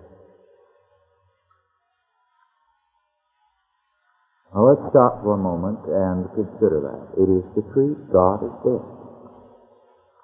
Now 4.54 4.72
let's 4.72 4.80
stop 4.90 5.20
for 5.20 5.36
a 5.36 5.36
moment 5.36 5.84
and 5.84 6.24
consider 6.32 6.80
that. 6.80 7.20
It 7.20 7.28
is 7.28 7.44
to 7.52 7.60
treat 7.76 8.00
God 8.08 8.40
as 8.40 8.54
dead. 8.64 8.80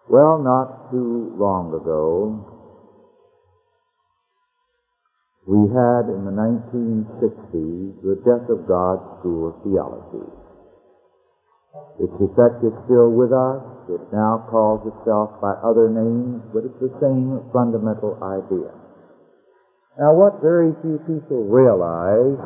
Well, 0.09 0.41
not 0.41 0.91
too 0.91 1.37
long 1.37 1.73
ago, 1.77 2.41
we 5.45 5.69
had 5.69 6.09
in 6.09 6.25
the 6.25 6.33
1960s 6.33 8.01
the 8.01 8.17
Death 8.25 8.49
of 8.49 8.65
God 8.65 8.97
School 9.21 9.53
of 9.53 9.61
Theology. 9.61 10.25
Its 12.01 12.17
effect 12.17 12.65
is 12.65 12.73
still 12.89 13.13
with 13.13 13.29
us. 13.29 13.61
It 13.93 14.01
now 14.09 14.49
calls 14.49 14.81
itself 14.89 15.37
by 15.45 15.53
other 15.61 15.93
names, 15.93 16.41
but 16.57 16.65
it's 16.65 16.81
the 16.81 16.93
same 16.97 17.45
fundamental 17.53 18.17
idea. 18.25 18.73
Now, 20.01 20.17
what 20.17 20.41
very 20.41 20.73
few 20.81 20.97
people 21.05 21.45
realize 21.45 22.41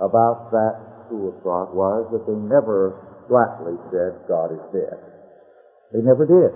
about 0.00 0.50
that 0.50 0.91
of 1.12 1.36
thought 1.42 1.74
was 1.76 2.08
that 2.12 2.24
they 2.24 2.38
never 2.38 2.96
flatly 3.28 3.76
said 3.92 4.24
God 4.28 4.52
is 4.52 4.64
dead. 4.72 4.98
They 5.92 6.00
never 6.00 6.24
did. 6.24 6.52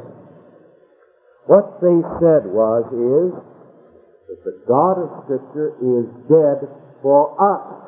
What 1.46 1.78
they 1.80 2.00
said 2.18 2.48
was, 2.48 2.88
is 2.90 3.30
that 4.28 4.40
the 4.44 4.56
God 4.66 4.98
of 4.98 5.24
Scripture 5.24 5.76
is 5.78 6.06
dead 6.26 6.68
for 7.02 7.36
us. 7.36 7.86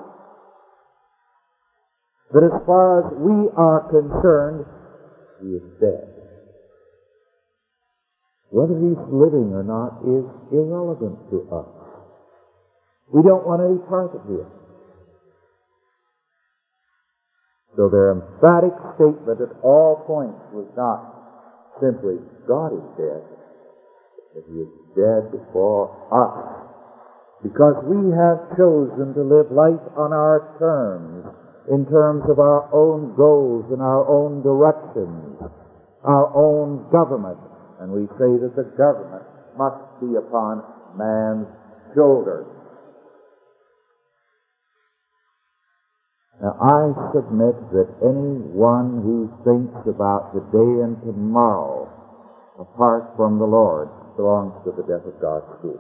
That 2.32 2.44
as 2.44 2.60
far 2.66 3.00
as 3.00 3.06
we 3.18 3.48
are 3.56 3.80
concerned, 3.88 4.66
he 5.40 5.56
is 5.56 5.62
dead. 5.80 6.06
Whether 8.50 8.74
he's 8.74 9.00
living 9.10 9.52
or 9.52 9.64
not 9.64 10.00
is 10.04 10.24
irrelevant 10.52 11.18
to 11.30 11.48
us. 11.50 11.68
We 13.12 13.22
don't 13.22 13.46
want 13.46 13.64
any 13.64 13.78
part 13.88 14.14
of 14.14 14.22
him. 14.28 14.46
So 17.78 17.86
their 17.86 18.10
emphatic 18.10 18.74
statement 18.98 19.38
at 19.38 19.54
all 19.62 20.02
points 20.02 20.42
was 20.50 20.66
not 20.74 21.14
simply 21.78 22.18
God 22.42 22.74
is 22.74 22.82
dead, 22.98 23.22
but 24.34 24.42
he 24.50 24.66
is 24.66 24.72
dead 24.98 25.30
for 25.54 25.86
us. 26.10 26.66
Because 27.38 27.78
we 27.86 28.10
have 28.18 28.58
chosen 28.58 29.14
to 29.14 29.22
live 29.22 29.54
life 29.54 29.78
on 29.94 30.10
our 30.10 30.58
terms, 30.58 31.22
in 31.70 31.86
terms 31.86 32.26
of 32.26 32.42
our 32.42 32.66
own 32.74 33.14
goals 33.14 33.70
and 33.70 33.78
our 33.78 34.02
own 34.10 34.42
directions, 34.42 35.38
our 36.02 36.34
own 36.34 36.82
government, 36.90 37.38
and 37.78 37.94
we 37.94 38.10
say 38.18 38.42
that 38.42 38.58
the 38.58 38.66
government 38.74 39.22
must 39.54 39.78
be 40.02 40.18
upon 40.18 40.66
man's 40.98 41.46
shoulders. 41.94 42.57
Now, 46.38 46.54
I 46.54 46.94
submit 47.10 47.58
that 47.74 47.90
anyone 47.98 49.02
who 49.02 49.26
thinks 49.42 49.82
about 49.90 50.30
the 50.30 50.44
day 50.54 50.72
and 50.86 50.94
tomorrow 51.02 51.90
apart 52.58 53.10
from 53.16 53.38
the 53.38 53.46
Lord 53.46 53.90
belongs 54.14 54.54
to 54.62 54.70
the 54.70 54.86
death 54.86 55.06
of 55.06 55.18
God's 55.18 55.46
school. 55.58 55.78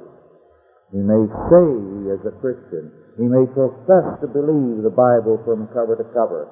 He 0.90 0.98
may 0.98 1.26
say 1.50 1.62
he 1.62 2.10
is 2.10 2.22
a 2.26 2.34
Christian. 2.42 2.90
He 3.18 3.26
may 3.26 3.46
profess 3.50 4.18
to 4.22 4.26
believe 4.30 4.82
the 4.82 4.94
Bible 4.94 5.38
from 5.44 5.68
cover 5.74 5.94
to 5.94 6.06
cover. 6.10 6.48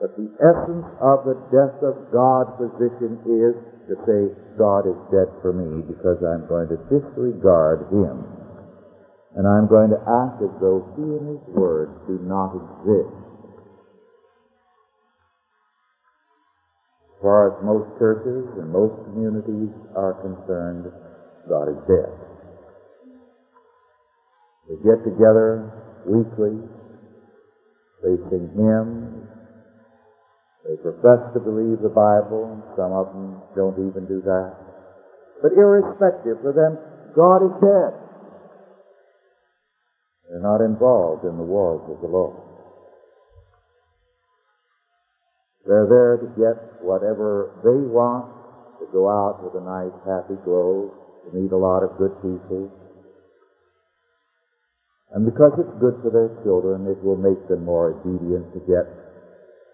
But 0.00 0.16
the 0.16 0.32
essence 0.40 0.88
of 1.00 1.28
the 1.28 1.36
death 1.52 1.76
of 1.84 1.96
God 2.12 2.56
position 2.56 3.20
is 3.24 3.54
to 3.88 3.94
say, 4.08 4.32
God 4.56 4.88
is 4.88 4.96
dead 5.12 5.28
for 5.44 5.52
me 5.52 5.84
because 5.84 6.20
I'm 6.24 6.48
going 6.48 6.68
to 6.72 6.80
disregard 6.88 7.84
Him. 7.92 8.24
And 9.36 9.46
I'm 9.46 9.68
going 9.68 9.92
to 9.92 10.00
act 10.00 10.42
as 10.42 10.50
though 10.58 10.82
He 10.96 11.04
and 11.04 11.36
His 11.36 11.44
Word 11.54 11.92
do 12.08 12.18
not 12.24 12.56
exist. 12.56 13.29
As 17.20 17.22
far 17.22 17.52
as 17.52 17.62
most 17.62 17.84
churches 18.00 18.48
and 18.56 18.72
most 18.72 18.96
communities 19.04 19.68
are 19.94 20.16
concerned, 20.24 20.88
God 21.50 21.68
is 21.68 21.76
dead. 21.84 22.08
They 24.64 24.80
get 24.80 25.04
together 25.04 25.68
weekly, 26.08 26.56
they 28.00 28.16
sing 28.32 28.48
hymns, 28.56 29.28
they 30.64 30.80
profess 30.80 31.20
to 31.36 31.40
believe 31.44 31.84
the 31.84 31.92
Bible, 31.92 32.56
some 32.72 32.96
of 32.96 33.12
them 33.12 33.36
don't 33.54 33.76
even 33.76 34.08
do 34.08 34.22
that. 34.24 34.56
But 35.42 35.52
irrespective, 35.52 36.40
for 36.40 36.56
them, 36.56 36.78
God 37.14 37.44
is 37.44 37.52
dead. 37.60 38.00
They're 40.24 40.40
not 40.40 40.64
involved 40.64 41.26
in 41.26 41.36
the 41.36 41.44
wars 41.44 41.84
of 41.84 42.00
the 42.00 42.08
Lord. 42.08 42.49
They're 45.66 45.86
there 45.86 46.16
to 46.16 46.26
get 46.36 46.82
whatever 46.82 47.50
they 47.62 47.80
want, 47.84 48.26
to 48.80 48.86
go 48.92 49.08
out 49.08 49.44
with 49.44 49.54
a 49.60 49.64
nice, 49.64 49.92
happy 50.06 50.40
glow, 50.44 50.90
to 51.24 51.36
meet 51.36 51.52
a 51.52 51.56
lot 51.56 51.82
of 51.82 51.96
good 51.98 52.14
people. 52.22 52.70
And 55.12 55.26
because 55.26 55.52
it's 55.58 55.80
good 55.80 55.94
for 56.02 56.10
their 56.10 56.30
children, 56.42 56.86
it 56.86 57.02
will 57.02 57.16
make 57.16 57.48
them 57.48 57.64
more 57.64 57.90
obedient 57.90 58.52
to 58.54 58.60
get 58.60 58.86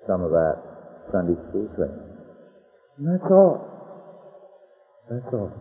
some 0.09 0.23
of 0.23 0.31
that 0.31 0.57
Sunday 1.13 1.37
school 1.49 1.69
training. 1.77 2.17
And 2.99 3.07
that's 3.07 3.31
all. 3.31 3.61
That's 5.11 5.35
all. 5.35 5.53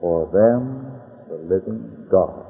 For 0.00 0.26
them, 0.32 1.00
the 1.28 1.54
living 1.54 2.06
God 2.10 2.44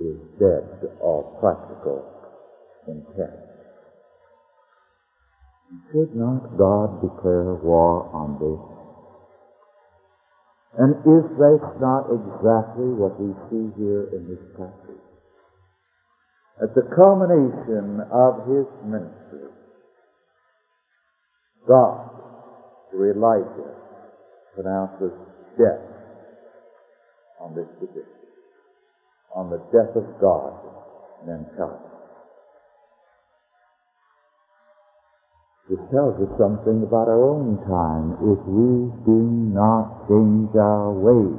is 0.00 0.16
dead 0.38 0.80
to 0.82 0.88
all 1.00 1.36
practical 1.40 2.04
intent. 2.86 3.49
Should 5.70 6.16
not 6.16 6.58
God 6.58 7.00
declare 7.00 7.54
war 7.54 8.10
on 8.10 8.42
this? 8.42 8.58
And 10.78 10.94
is 11.06 11.24
this 11.38 11.62
not 11.78 12.10
exactly 12.10 12.90
what 12.90 13.14
we 13.20 13.30
see 13.46 13.70
here 13.78 14.10
in 14.10 14.26
this 14.26 14.42
passage? 14.58 15.02
At 16.62 16.74
the 16.74 16.82
culmination 16.94 18.02
of 18.10 18.46
his 18.50 18.66
ministry, 18.82 19.50
God, 21.68 22.10
through 22.90 23.12
Elijah, 23.14 23.74
pronounces 24.54 25.12
death 25.56 25.86
on 27.40 27.54
this 27.54 27.68
position, 27.78 28.10
on 29.34 29.50
the 29.50 29.62
death 29.70 29.94
of 29.94 30.20
God 30.20 30.58
in 31.22 31.28
mankind. 31.30 31.99
This 35.70 35.78
tells 35.94 36.18
us 36.18 36.32
something 36.34 36.82
about 36.82 37.06
our 37.06 37.22
own 37.22 37.62
time 37.70 38.18
if 38.26 38.42
we 38.50 38.90
do 39.06 39.18
not 39.54 40.10
change 40.10 40.50
our 40.58 40.90
ways. 40.90 41.38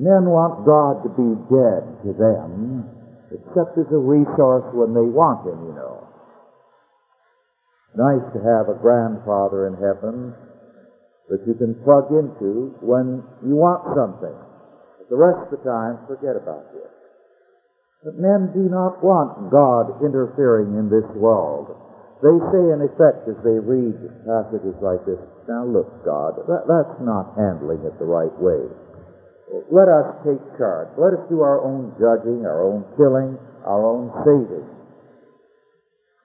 Men 0.00 0.32
want 0.32 0.64
God 0.64 1.04
to 1.04 1.10
be 1.12 1.36
dead 1.52 1.84
to 2.08 2.16
them, 2.16 2.88
except 3.28 3.76
as 3.76 3.92
a 3.92 4.00
resource 4.00 4.64
when 4.72 4.96
they 4.96 5.04
want 5.04 5.44
Him, 5.44 5.60
you 5.68 5.74
know 5.76 6.08
nice 7.98 8.22
to 8.30 8.38
have 8.38 8.70
a 8.70 8.78
grandfather 8.78 9.66
in 9.66 9.74
heaven 9.74 10.34
that 11.28 11.42
you 11.46 11.54
can 11.54 11.74
plug 11.82 12.06
into 12.14 12.74
when 12.80 13.22
you 13.42 13.58
want 13.58 13.82
something. 13.98 14.34
But 14.98 15.08
the 15.10 15.16
rest 15.16 15.50
of 15.50 15.58
the 15.58 15.62
time, 15.66 15.98
forget 16.06 16.36
about 16.36 16.70
it. 16.74 16.97
But 18.04 18.14
men 18.14 18.54
do 18.54 18.70
not 18.70 19.02
want 19.02 19.50
God 19.50 19.98
interfering 20.06 20.78
in 20.78 20.86
this 20.86 21.06
world. 21.18 21.74
They 22.22 22.34
say, 22.50 22.64
in 22.74 22.82
effect, 22.82 23.26
as 23.26 23.38
they 23.42 23.58
read 23.58 23.94
passages 24.26 24.74
like 24.82 25.02
this, 25.06 25.18
now 25.46 25.66
look, 25.66 25.86
God, 26.04 26.38
that, 26.46 26.66
that's 26.66 26.98
not 27.02 27.34
handling 27.34 27.82
it 27.86 27.98
the 27.98 28.06
right 28.06 28.34
way. 28.38 28.70
Let 29.70 29.88
us 29.88 30.14
take 30.26 30.42
charge. 30.58 30.90
Let 30.98 31.14
us 31.14 31.24
do 31.30 31.40
our 31.42 31.62
own 31.64 31.94
judging, 31.98 32.44
our 32.44 32.62
own 32.62 32.84
killing, 32.98 33.38
our 33.64 33.82
own 33.86 34.10
saving. 34.22 34.66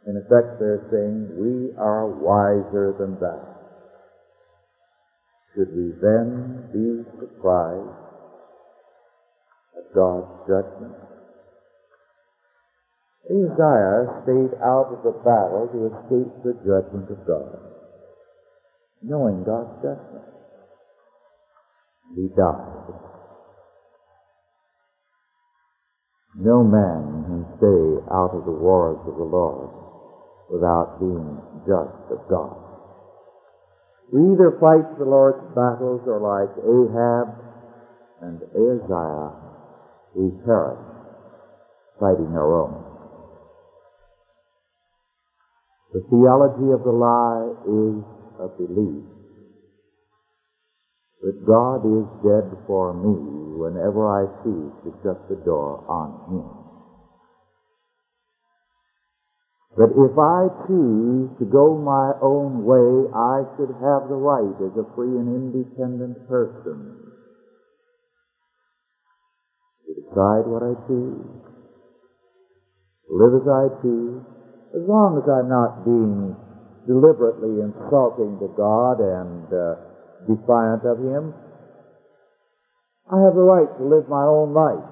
In 0.06 0.18
effect, 0.18 0.60
they're 0.60 0.84
saying, 0.92 1.32
we 1.40 1.74
are 1.78 2.08
wiser 2.08 2.94
than 3.00 3.16
that. 3.22 3.54
should 5.56 5.70
we 5.76 5.94
then 6.02 6.68
be 6.74 7.06
surprised 7.20 7.96
at 9.78 9.94
God's 9.94 10.50
judgment? 10.50 11.13
Uzziah 13.30 14.22
stayed 14.24 14.54
out 14.60 14.92
of 14.92 15.00
the 15.04 15.16
battle 15.24 15.70
to 15.72 15.88
escape 15.88 16.44
the 16.44 16.54
judgment 16.60 17.10
of 17.10 17.26
God, 17.26 17.60
knowing 19.02 19.44
God's 19.46 19.72
judgment. 19.82 20.28
He 22.16 22.28
died. 22.36 23.00
No 26.36 26.64
man 26.64 27.24
can 27.24 27.46
stay 27.58 28.12
out 28.12 28.36
of 28.36 28.44
the 28.44 28.52
wars 28.52 29.00
of 29.08 29.16
the 29.16 29.24
Lord 29.24 29.70
without 30.52 31.00
being 31.00 31.40
just 31.66 32.12
of 32.12 32.20
God. 32.30 32.58
We 34.12 34.34
either 34.34 34.52
fight 34.60 34.98
the 35.00 35.06
Lord's 35.06 35.40
battles 35.56 36.02
or 36.06 36.20
like 36.20 36.52
Ahab 36.60 37.34
and 38.22 38.42
Ahaziah, 38.54 39.32
we 40.14 40.30
perish 40.46 40.80
fighting 42.00 42.36
our 42.36 42.54
own. 42.54 42.93
The 45.94 46.02
theology 46.10 46.74
of 46.74 46.82
the 46.82 46.90
lie 46.90 47.54
is 47.70 48.02
a 48.42 48.50
belief 48.58 49.06
that 51.22 51.46
God 51.46 51.86
is 51.86 52.10
dead 52.26 52.50
for 52.66 52.96
me 52.98 53.62
whenever 53.62 54.02
I 54.10 54.26
choose 54.42 54.74
to 54.84 54.92
shut 55.04 55.30
the 55.30 55.36
door 55.46 55.86
on 55.88 56.18
Him. 56.34 56.50
But 59.78 59.94
if 59.94 60.18
I 60.18 60.50
choose 60.66 61.30
to 61.38 61.46
go 61.46 61.78
my 61.78 62.14
own 62.24 62.66
way, 62.66 63.06
I 63.14 63.46
should 63.56 63.70
have 63.70 64.10
the 64.10 64.18
right 64.18 64.58
as 64.66 64.74
a 64.74 64.90
free 64.96 65.14
and 65.14 65.30
independent 65.30 66.28
person 66.28 66.98
to 69.86 69.94
decide 69.94 70.50
what 70.50 70.64
I 70.64 70.74
choose, 70.88 71.22
live 73.14 73.34
as 73.38 73.48
I 73.48 73.82
choose, 73.84 74.33
as 74.74 74.82
long 74.90 75.22
as 75.22 75.30
I'm 75.30 75.50
not 75.50 75.86
being 75.86 76.34
deliberately 76.90 77.62
insulting 77.62 78.42
to 78.42 78.50
God 78.58 78.98
and 78.98 79.46
uh, 79.54 79.78
defiant 80.26 80.82
of 80.82 80.98
Him, 80.98 81.34
I 83.06 83.22
have 83.22 83.38
the 83.38 83.46
right 83.46 83.70
to 83.70 83.84
live 83.86 84.10
my 84.10 84.26
own 84.26 84.54
life. 84.54 84.90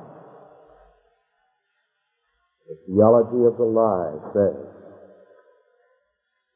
The 2.70 2.78
theology 2.86 3.42
of 3.50 3.58
the 3.58 3.66
lie 3.66 4.14
says 4.38 4.70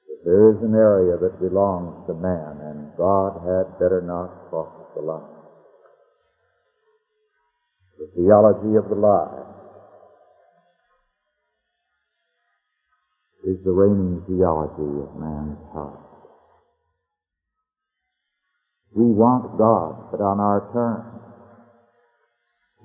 that 0.06 0.20
there 0.24 0.54
is 0.54 0.62
an 0.62 0.76
area 0.76 1.18
that 1.18 1.42
belongs 1.42 2.06
to 2.08 2.14
man 2.14 2.62
and 2.62 2.96
God 2.96 3.42
had 3.42 3.74
better 3.80 4.02
not 4.06 4.50
cross 4.50 4.70
the 4.96 5.02
line. 5.02 5.34
The 7.98 8.08
theology 8.16 8.78
of 8.78 8.88
the 8.88 8.96
lie 8.96 9.65
is 13.46 13.58
the 13.64 13.72
reigning 13.72 14.24
theology 14.26 15.06
of 15.06 15.16
man's 15.22 15.62
heart. 15.72 16.00
We 18.96 19.06
want 19.06 19.58
God, 19.58 20.10
but 20.10 20.20
on 20.20 20.40
our 20.40 20.66
terms. 20.74 21.22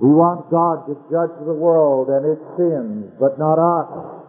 We 0.00 0.08
want 0.08 0.50
God 0.50 0.84
to 0.86 0.94
judge 1.08 1.36
the 1.46 1.54
world 1.54 2.08
and 2.08 2.26
its 2.26 2.44
sins, 2.56 3.12
but 3.18 3.38
not 3.38 3.56
us. 3.56 4.20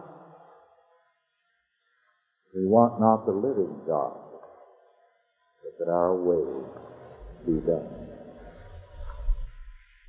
We 2.54 2.66
want 2.66 3.00
not 3.00 3.26
the 3.26 3.32
living 3.32 3.80
God, 3.86 4.16
but 5.64 5.84
that 5.84 5.90
our 5.90 6.14
way 6.14 6.44
be 7.46 7.60
done. 7.66 8.08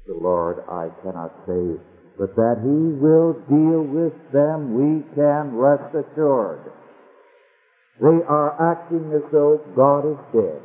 The 0.06 0.14
Lord, 0.14 0.58
I 0.70 0.90
cannot 1.02 1.32
say 1.48 1.80
but 2.18 2.36
that 2.36 2.62
He 2.62 2.94
will 2.98 3.34
deal 3.50 3.82
with 3.82 4.14
them, 4.32 4.74
we 4.76 5.04
can 5.16 5.56
rest 5.56 5.94
assured. 5.96 6.72
They 8.02 8.20
are 8.28 8.74
acting 8.74 9.12
as 9.14 9.24
though 9.32 9.62
God 9.76 10.06
is 10.10 10.18
dead. 10.34 10.62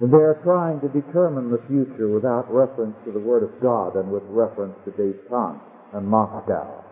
And 0.00 0.12
they 0.12 0.18
are 0.18 0.40
trying 0.42 0.80
to 0.80 0.88
determine 0.88 1.50
the 1.50 1.62
future 1.68 2.08
without 2.08 2.52
reference 2.52 2.96
to 3.04 3.12
the 3.12 3.20
Word 3.20 3.42
of 3.42 3.60
God 3.62 3.94
and 3.96 4.10
with 4.10 4.24
reference 4.26 4.74
to 4.84 4.90
Detente 4.90 5.60
and 5.94 6.06
Moscow. 6.06 6.84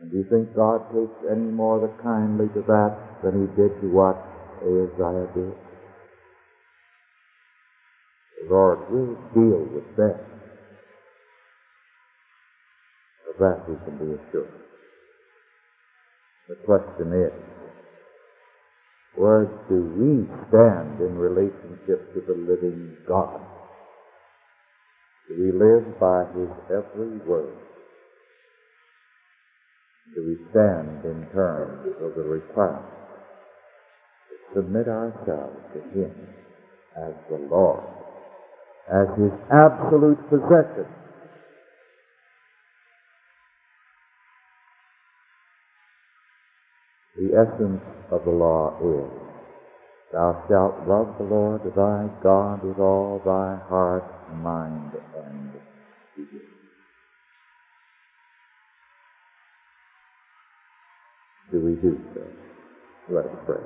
And 0.00 0.10
do 0.10 0.18
you 0.18 0.26
think 0.28 0.54
God 0.54 0.82
takes 0.92 1.14
any 1.30 1.48
more 1.50 1.80
the 1.80 1.92
kindly 2.02 2.48
to 2.54 2.62
that 2.66 3.22
than 3.22 3.40
he 3.40 3.46
did 3.56 3.80
to 3.80 3.86
what 3.88 4.16
Ahaziah 4.60 5.30
did? 5.32 5.54
The 8.42 8.50
Lord 8.50 8.78
will 8.90 9.14
deal 9.32 9.62
with 9.72 9.96
them. 9.96 10.31
Of 13.32 13.38
that 13.38 13.68
we 13.68 13.76
can 13.84 13.98
be 13.98 14.14
assured. 14.14 14.52
The 16.48 16.56
question 16.66 17.12
is, 17.12 17.32
where 19.16 19.44
do 19.68 19.76
we 19.96 20.28
stand 20.48 21.00
in 21.00 21.16
relationship 21.16 22.12
to 22.14 22.20
the 22.26 22.34
living 22.34 22.96
God? 23.08 23.40
Do 25.28 25.34
we 25.38 25.52
live 25.52 25.98
by 25.98 26.24
His 26.34 26.50
every 26.68 27.18
word? 27.26 27.56
Do 30.14 30.26
we 30.26 30.36
stand 30.50 31.04
in 31.04 31.26
terms 31.32 31.94
of 32.02 32.14
the 32.14 32.22
requirement 32.22 32.84
to 34.28 34.60
submit 34.60 34.88
ourselves 34.88 35.56
to 35.74 35.80
Him 35.98 36.12
as 36.96 37.14
the 37.30 37.38
Lord, 37.50 37.84
as 38.92 39.08
His 39.16 39.32
absolute 39.50 40.18
possession, 40.28 40.86
The 47.22 47.38
essence 47.38 47.80
of 48.10 48.24
the 48.24 48.32
law 48.32 48.74
is, 48.82 49.10
Thou 50.12 50.42
shalt 50.48 50.88
love 50.88 51.14
the 51.18 51.24
Lord 51.24 51.62
thy 51.76 52.10
God 52.20 52.64
with 52.64 52.80
all 52.80 53.22
thy 53.24 53.62
heart, 53.68 54.02
mind, 54.42 54.90
and 55.24 55.52
being. 56.16 56.42
Do 61.52 61.60
we 61.60 61.76
do 61.76 61.96
so? 62.12 62.22
Let 63.14 63.26
us 63.26 63.36
pray. 63.46 63.62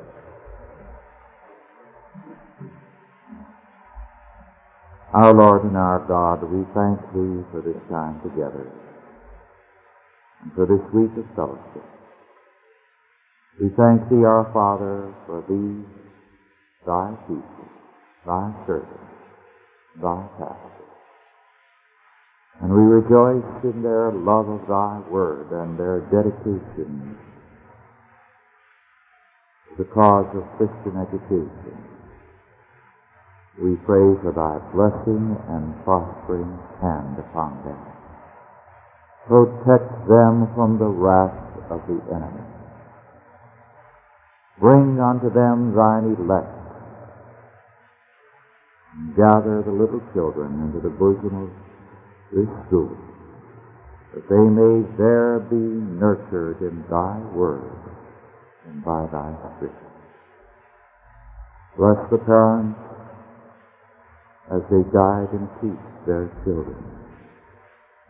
Our 5.14 5.32
Lord 5.32 5.64
and 5.64 5.78
our 5.78 6.04
God, 6.06 6.42
we 6.52 6.62
thank 6.74 7.00
Thee 7.14 7.42
for 7.50 7.62
this 7.64 7.80
time 7.88 8.20
together 8.20 8.70
and 10.42 10.52
for 10.52 10.66
this 10.66 10.92
week 10.92 11.16
of 11.16 11.24
fellowship. 11.34 11.95
We 13.58 13.70
thank 13.72 14.04
Thee, 14.10 14.20
our 14.20 14.44
Father, 14.52 15.14
for 15.24 15.40
these, 15.48 15.88
Thy 16.84 17.16
people, 17.24 17.64
Thy 18.26 18.52
servants, 18.66 19.16
Thy 19.96 20.28
pastors. 20.36 20.92
And 22.60 22.68
we 22.68 22.84
rejoice 22.84 23.64
in 23.64 23.80
their 23.80 24.12
love 24.12 24.48
of 24.48 24.60
Thy 24.68 25.00
Word 25.08 25.48
and 25.52 25.80
their 25.80 26.00
dedication 26.12 27.16
to 29.68 29.82
the 29.82 29.88
cause 29.88 30.28
of 30.36 30.44
Christian 30.58 31.00
education. 31.00 31.80
We 33.56 33.76
pray 33.88 34.20
for 34.20 34.36
Thy 34.36 34.60
blessing 34.76 35.32
and 35.48 35.72
prospering 35.82 36.60
hand 36.84 37.16
upon 37.24 37.56
them. 37.64 37.80
Protect 39.26 40.08
them 40.08 40.52
from 40.54 40.76
the 40.78 40.84
wrath 40.84 41.56
of 41.70 41.80
the 41.88 42.04
enemy. 42.12 42.55
Bring 44.58 44.98
unto 44.98 45.28
them 45.28 45.76
thine 45.76 46.16
elect, 46.16 46.48
and 48.96 49.14
gather 49.14 49.62
the 49.62 49.70
little 49.70 50.00
children 50.14 50.64
into 50.64 50.80
the 50.80 50.94
bosom 50.96 51.44
of 51.44 51.50
this 52.32 52.48
school, 52.66 52.96
that 54.14 54.24
they 54.30 54.48
may 54.48 54.80
there 54.96 55.40
be 55.40 55.60
nurtured 56.00 56.62
in 56.62 56.82
thy 56.88 57.20
word 57.36 57.68
and 58.66 58.82
by 58.82 59.04
thy 59.12 59.36
spirit. 59.56 59.76
Bless 61.76 62.10
the 62.10 62.18
parents 62.24 62.80
as 64.50 64.62
they 64.70 64.82
guide 64.88 65.28
and 65.36 65.48
teach 65.60 65.84
their 66.06 66.32
children, 66.44 66.82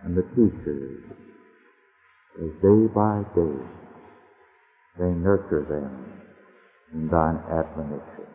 and 0.05 0.17
the 0.17 0.23
teachers 0.39 1.03
as 2.39 2.51
day 2.63 2.87
by 2.95 3.25
day 3.35 3.59
they 5.01 5.11
nurture 5.11 5.67
them 5.69 6.23
in 6.93 7.09
thine 7.09 7.41
admonition. 7.51 8.27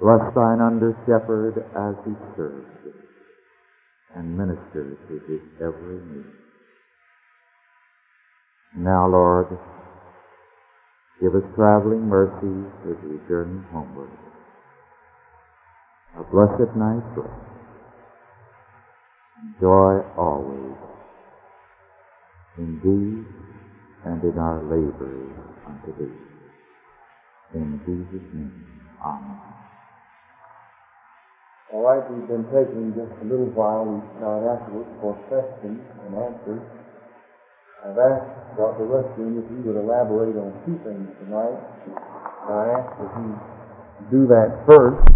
Bless 0.00 0.34
thine 0.34 0.60
under 0.60 0.92
shepherd 1.06 1.58
as 1.74 1.94
he 2.04 2.14
serves 2.36 2.66
and 4.16 4.36
ministers 4.36 4.98
to 5.08 5.14
his 5.26 5.40
every 5.60 5.98
need. 6.06 6.26
Now, 8.76 9.08
Lord, 9.08 9.58
Give 11.20 11.34
us 11.36 11.42
traveling 11.54 12.08
mercies 12.08 12.66
as 12.90 12.96
we 13.08 13.18
journey 13.28 13.62
homeward. 13.70 14.10
A 16.18 16.24
blessed 16.24 16.74
night's 16.76 17.16
rest. 17.16 17.30
Joy 19.60 20.00
always 20.18 20.76
in 22.58 22.80
thee 22.82 24.10
and 24.10 24.22
in 24.22 24.38
our 24.38 24.62
labors 24.64 25.32
unto 25.66 25.96
thee. 25.98 26.33
In 27.54 27.78
Jesus' 27.86 28.26
name, 28.34 28.50
Amen. 28.98 29.38
All 31.72 31.86
right, 31.86 32.02
we've 32.10 32.26
been 32.26 32.42
taking 32.50 32.90
just 32.98 33.14
a 33.22 33.26
little 33.30 33.46
while. 33.54 33.86
We 33.86 34.02
start 34.18 34.42
afterwards 34.42 34.90
for 34.98 35.14
questions 35.30 35.78
and 35.78 36.18
answers. 36.18 36.66
I've 37.86 37.94
asked 37.94 38.58
Dr. 38.58 38.90
Ruskin 38.90 39.38
if 39.38 39.46
he 39.46 39.62
would 39.62 39.78
elaborate 39.78 40.34
on 40.34 40.50
two 40.66 40.82
things 40.82 41.06
tonight. 41.22 41.54
I 42.50 42.74
asked 42.74 42.98
if 42.98 43.12
he 43.22 43.28
do 44.10 44.26
that 44.34 44.66
first, 44.66 45.13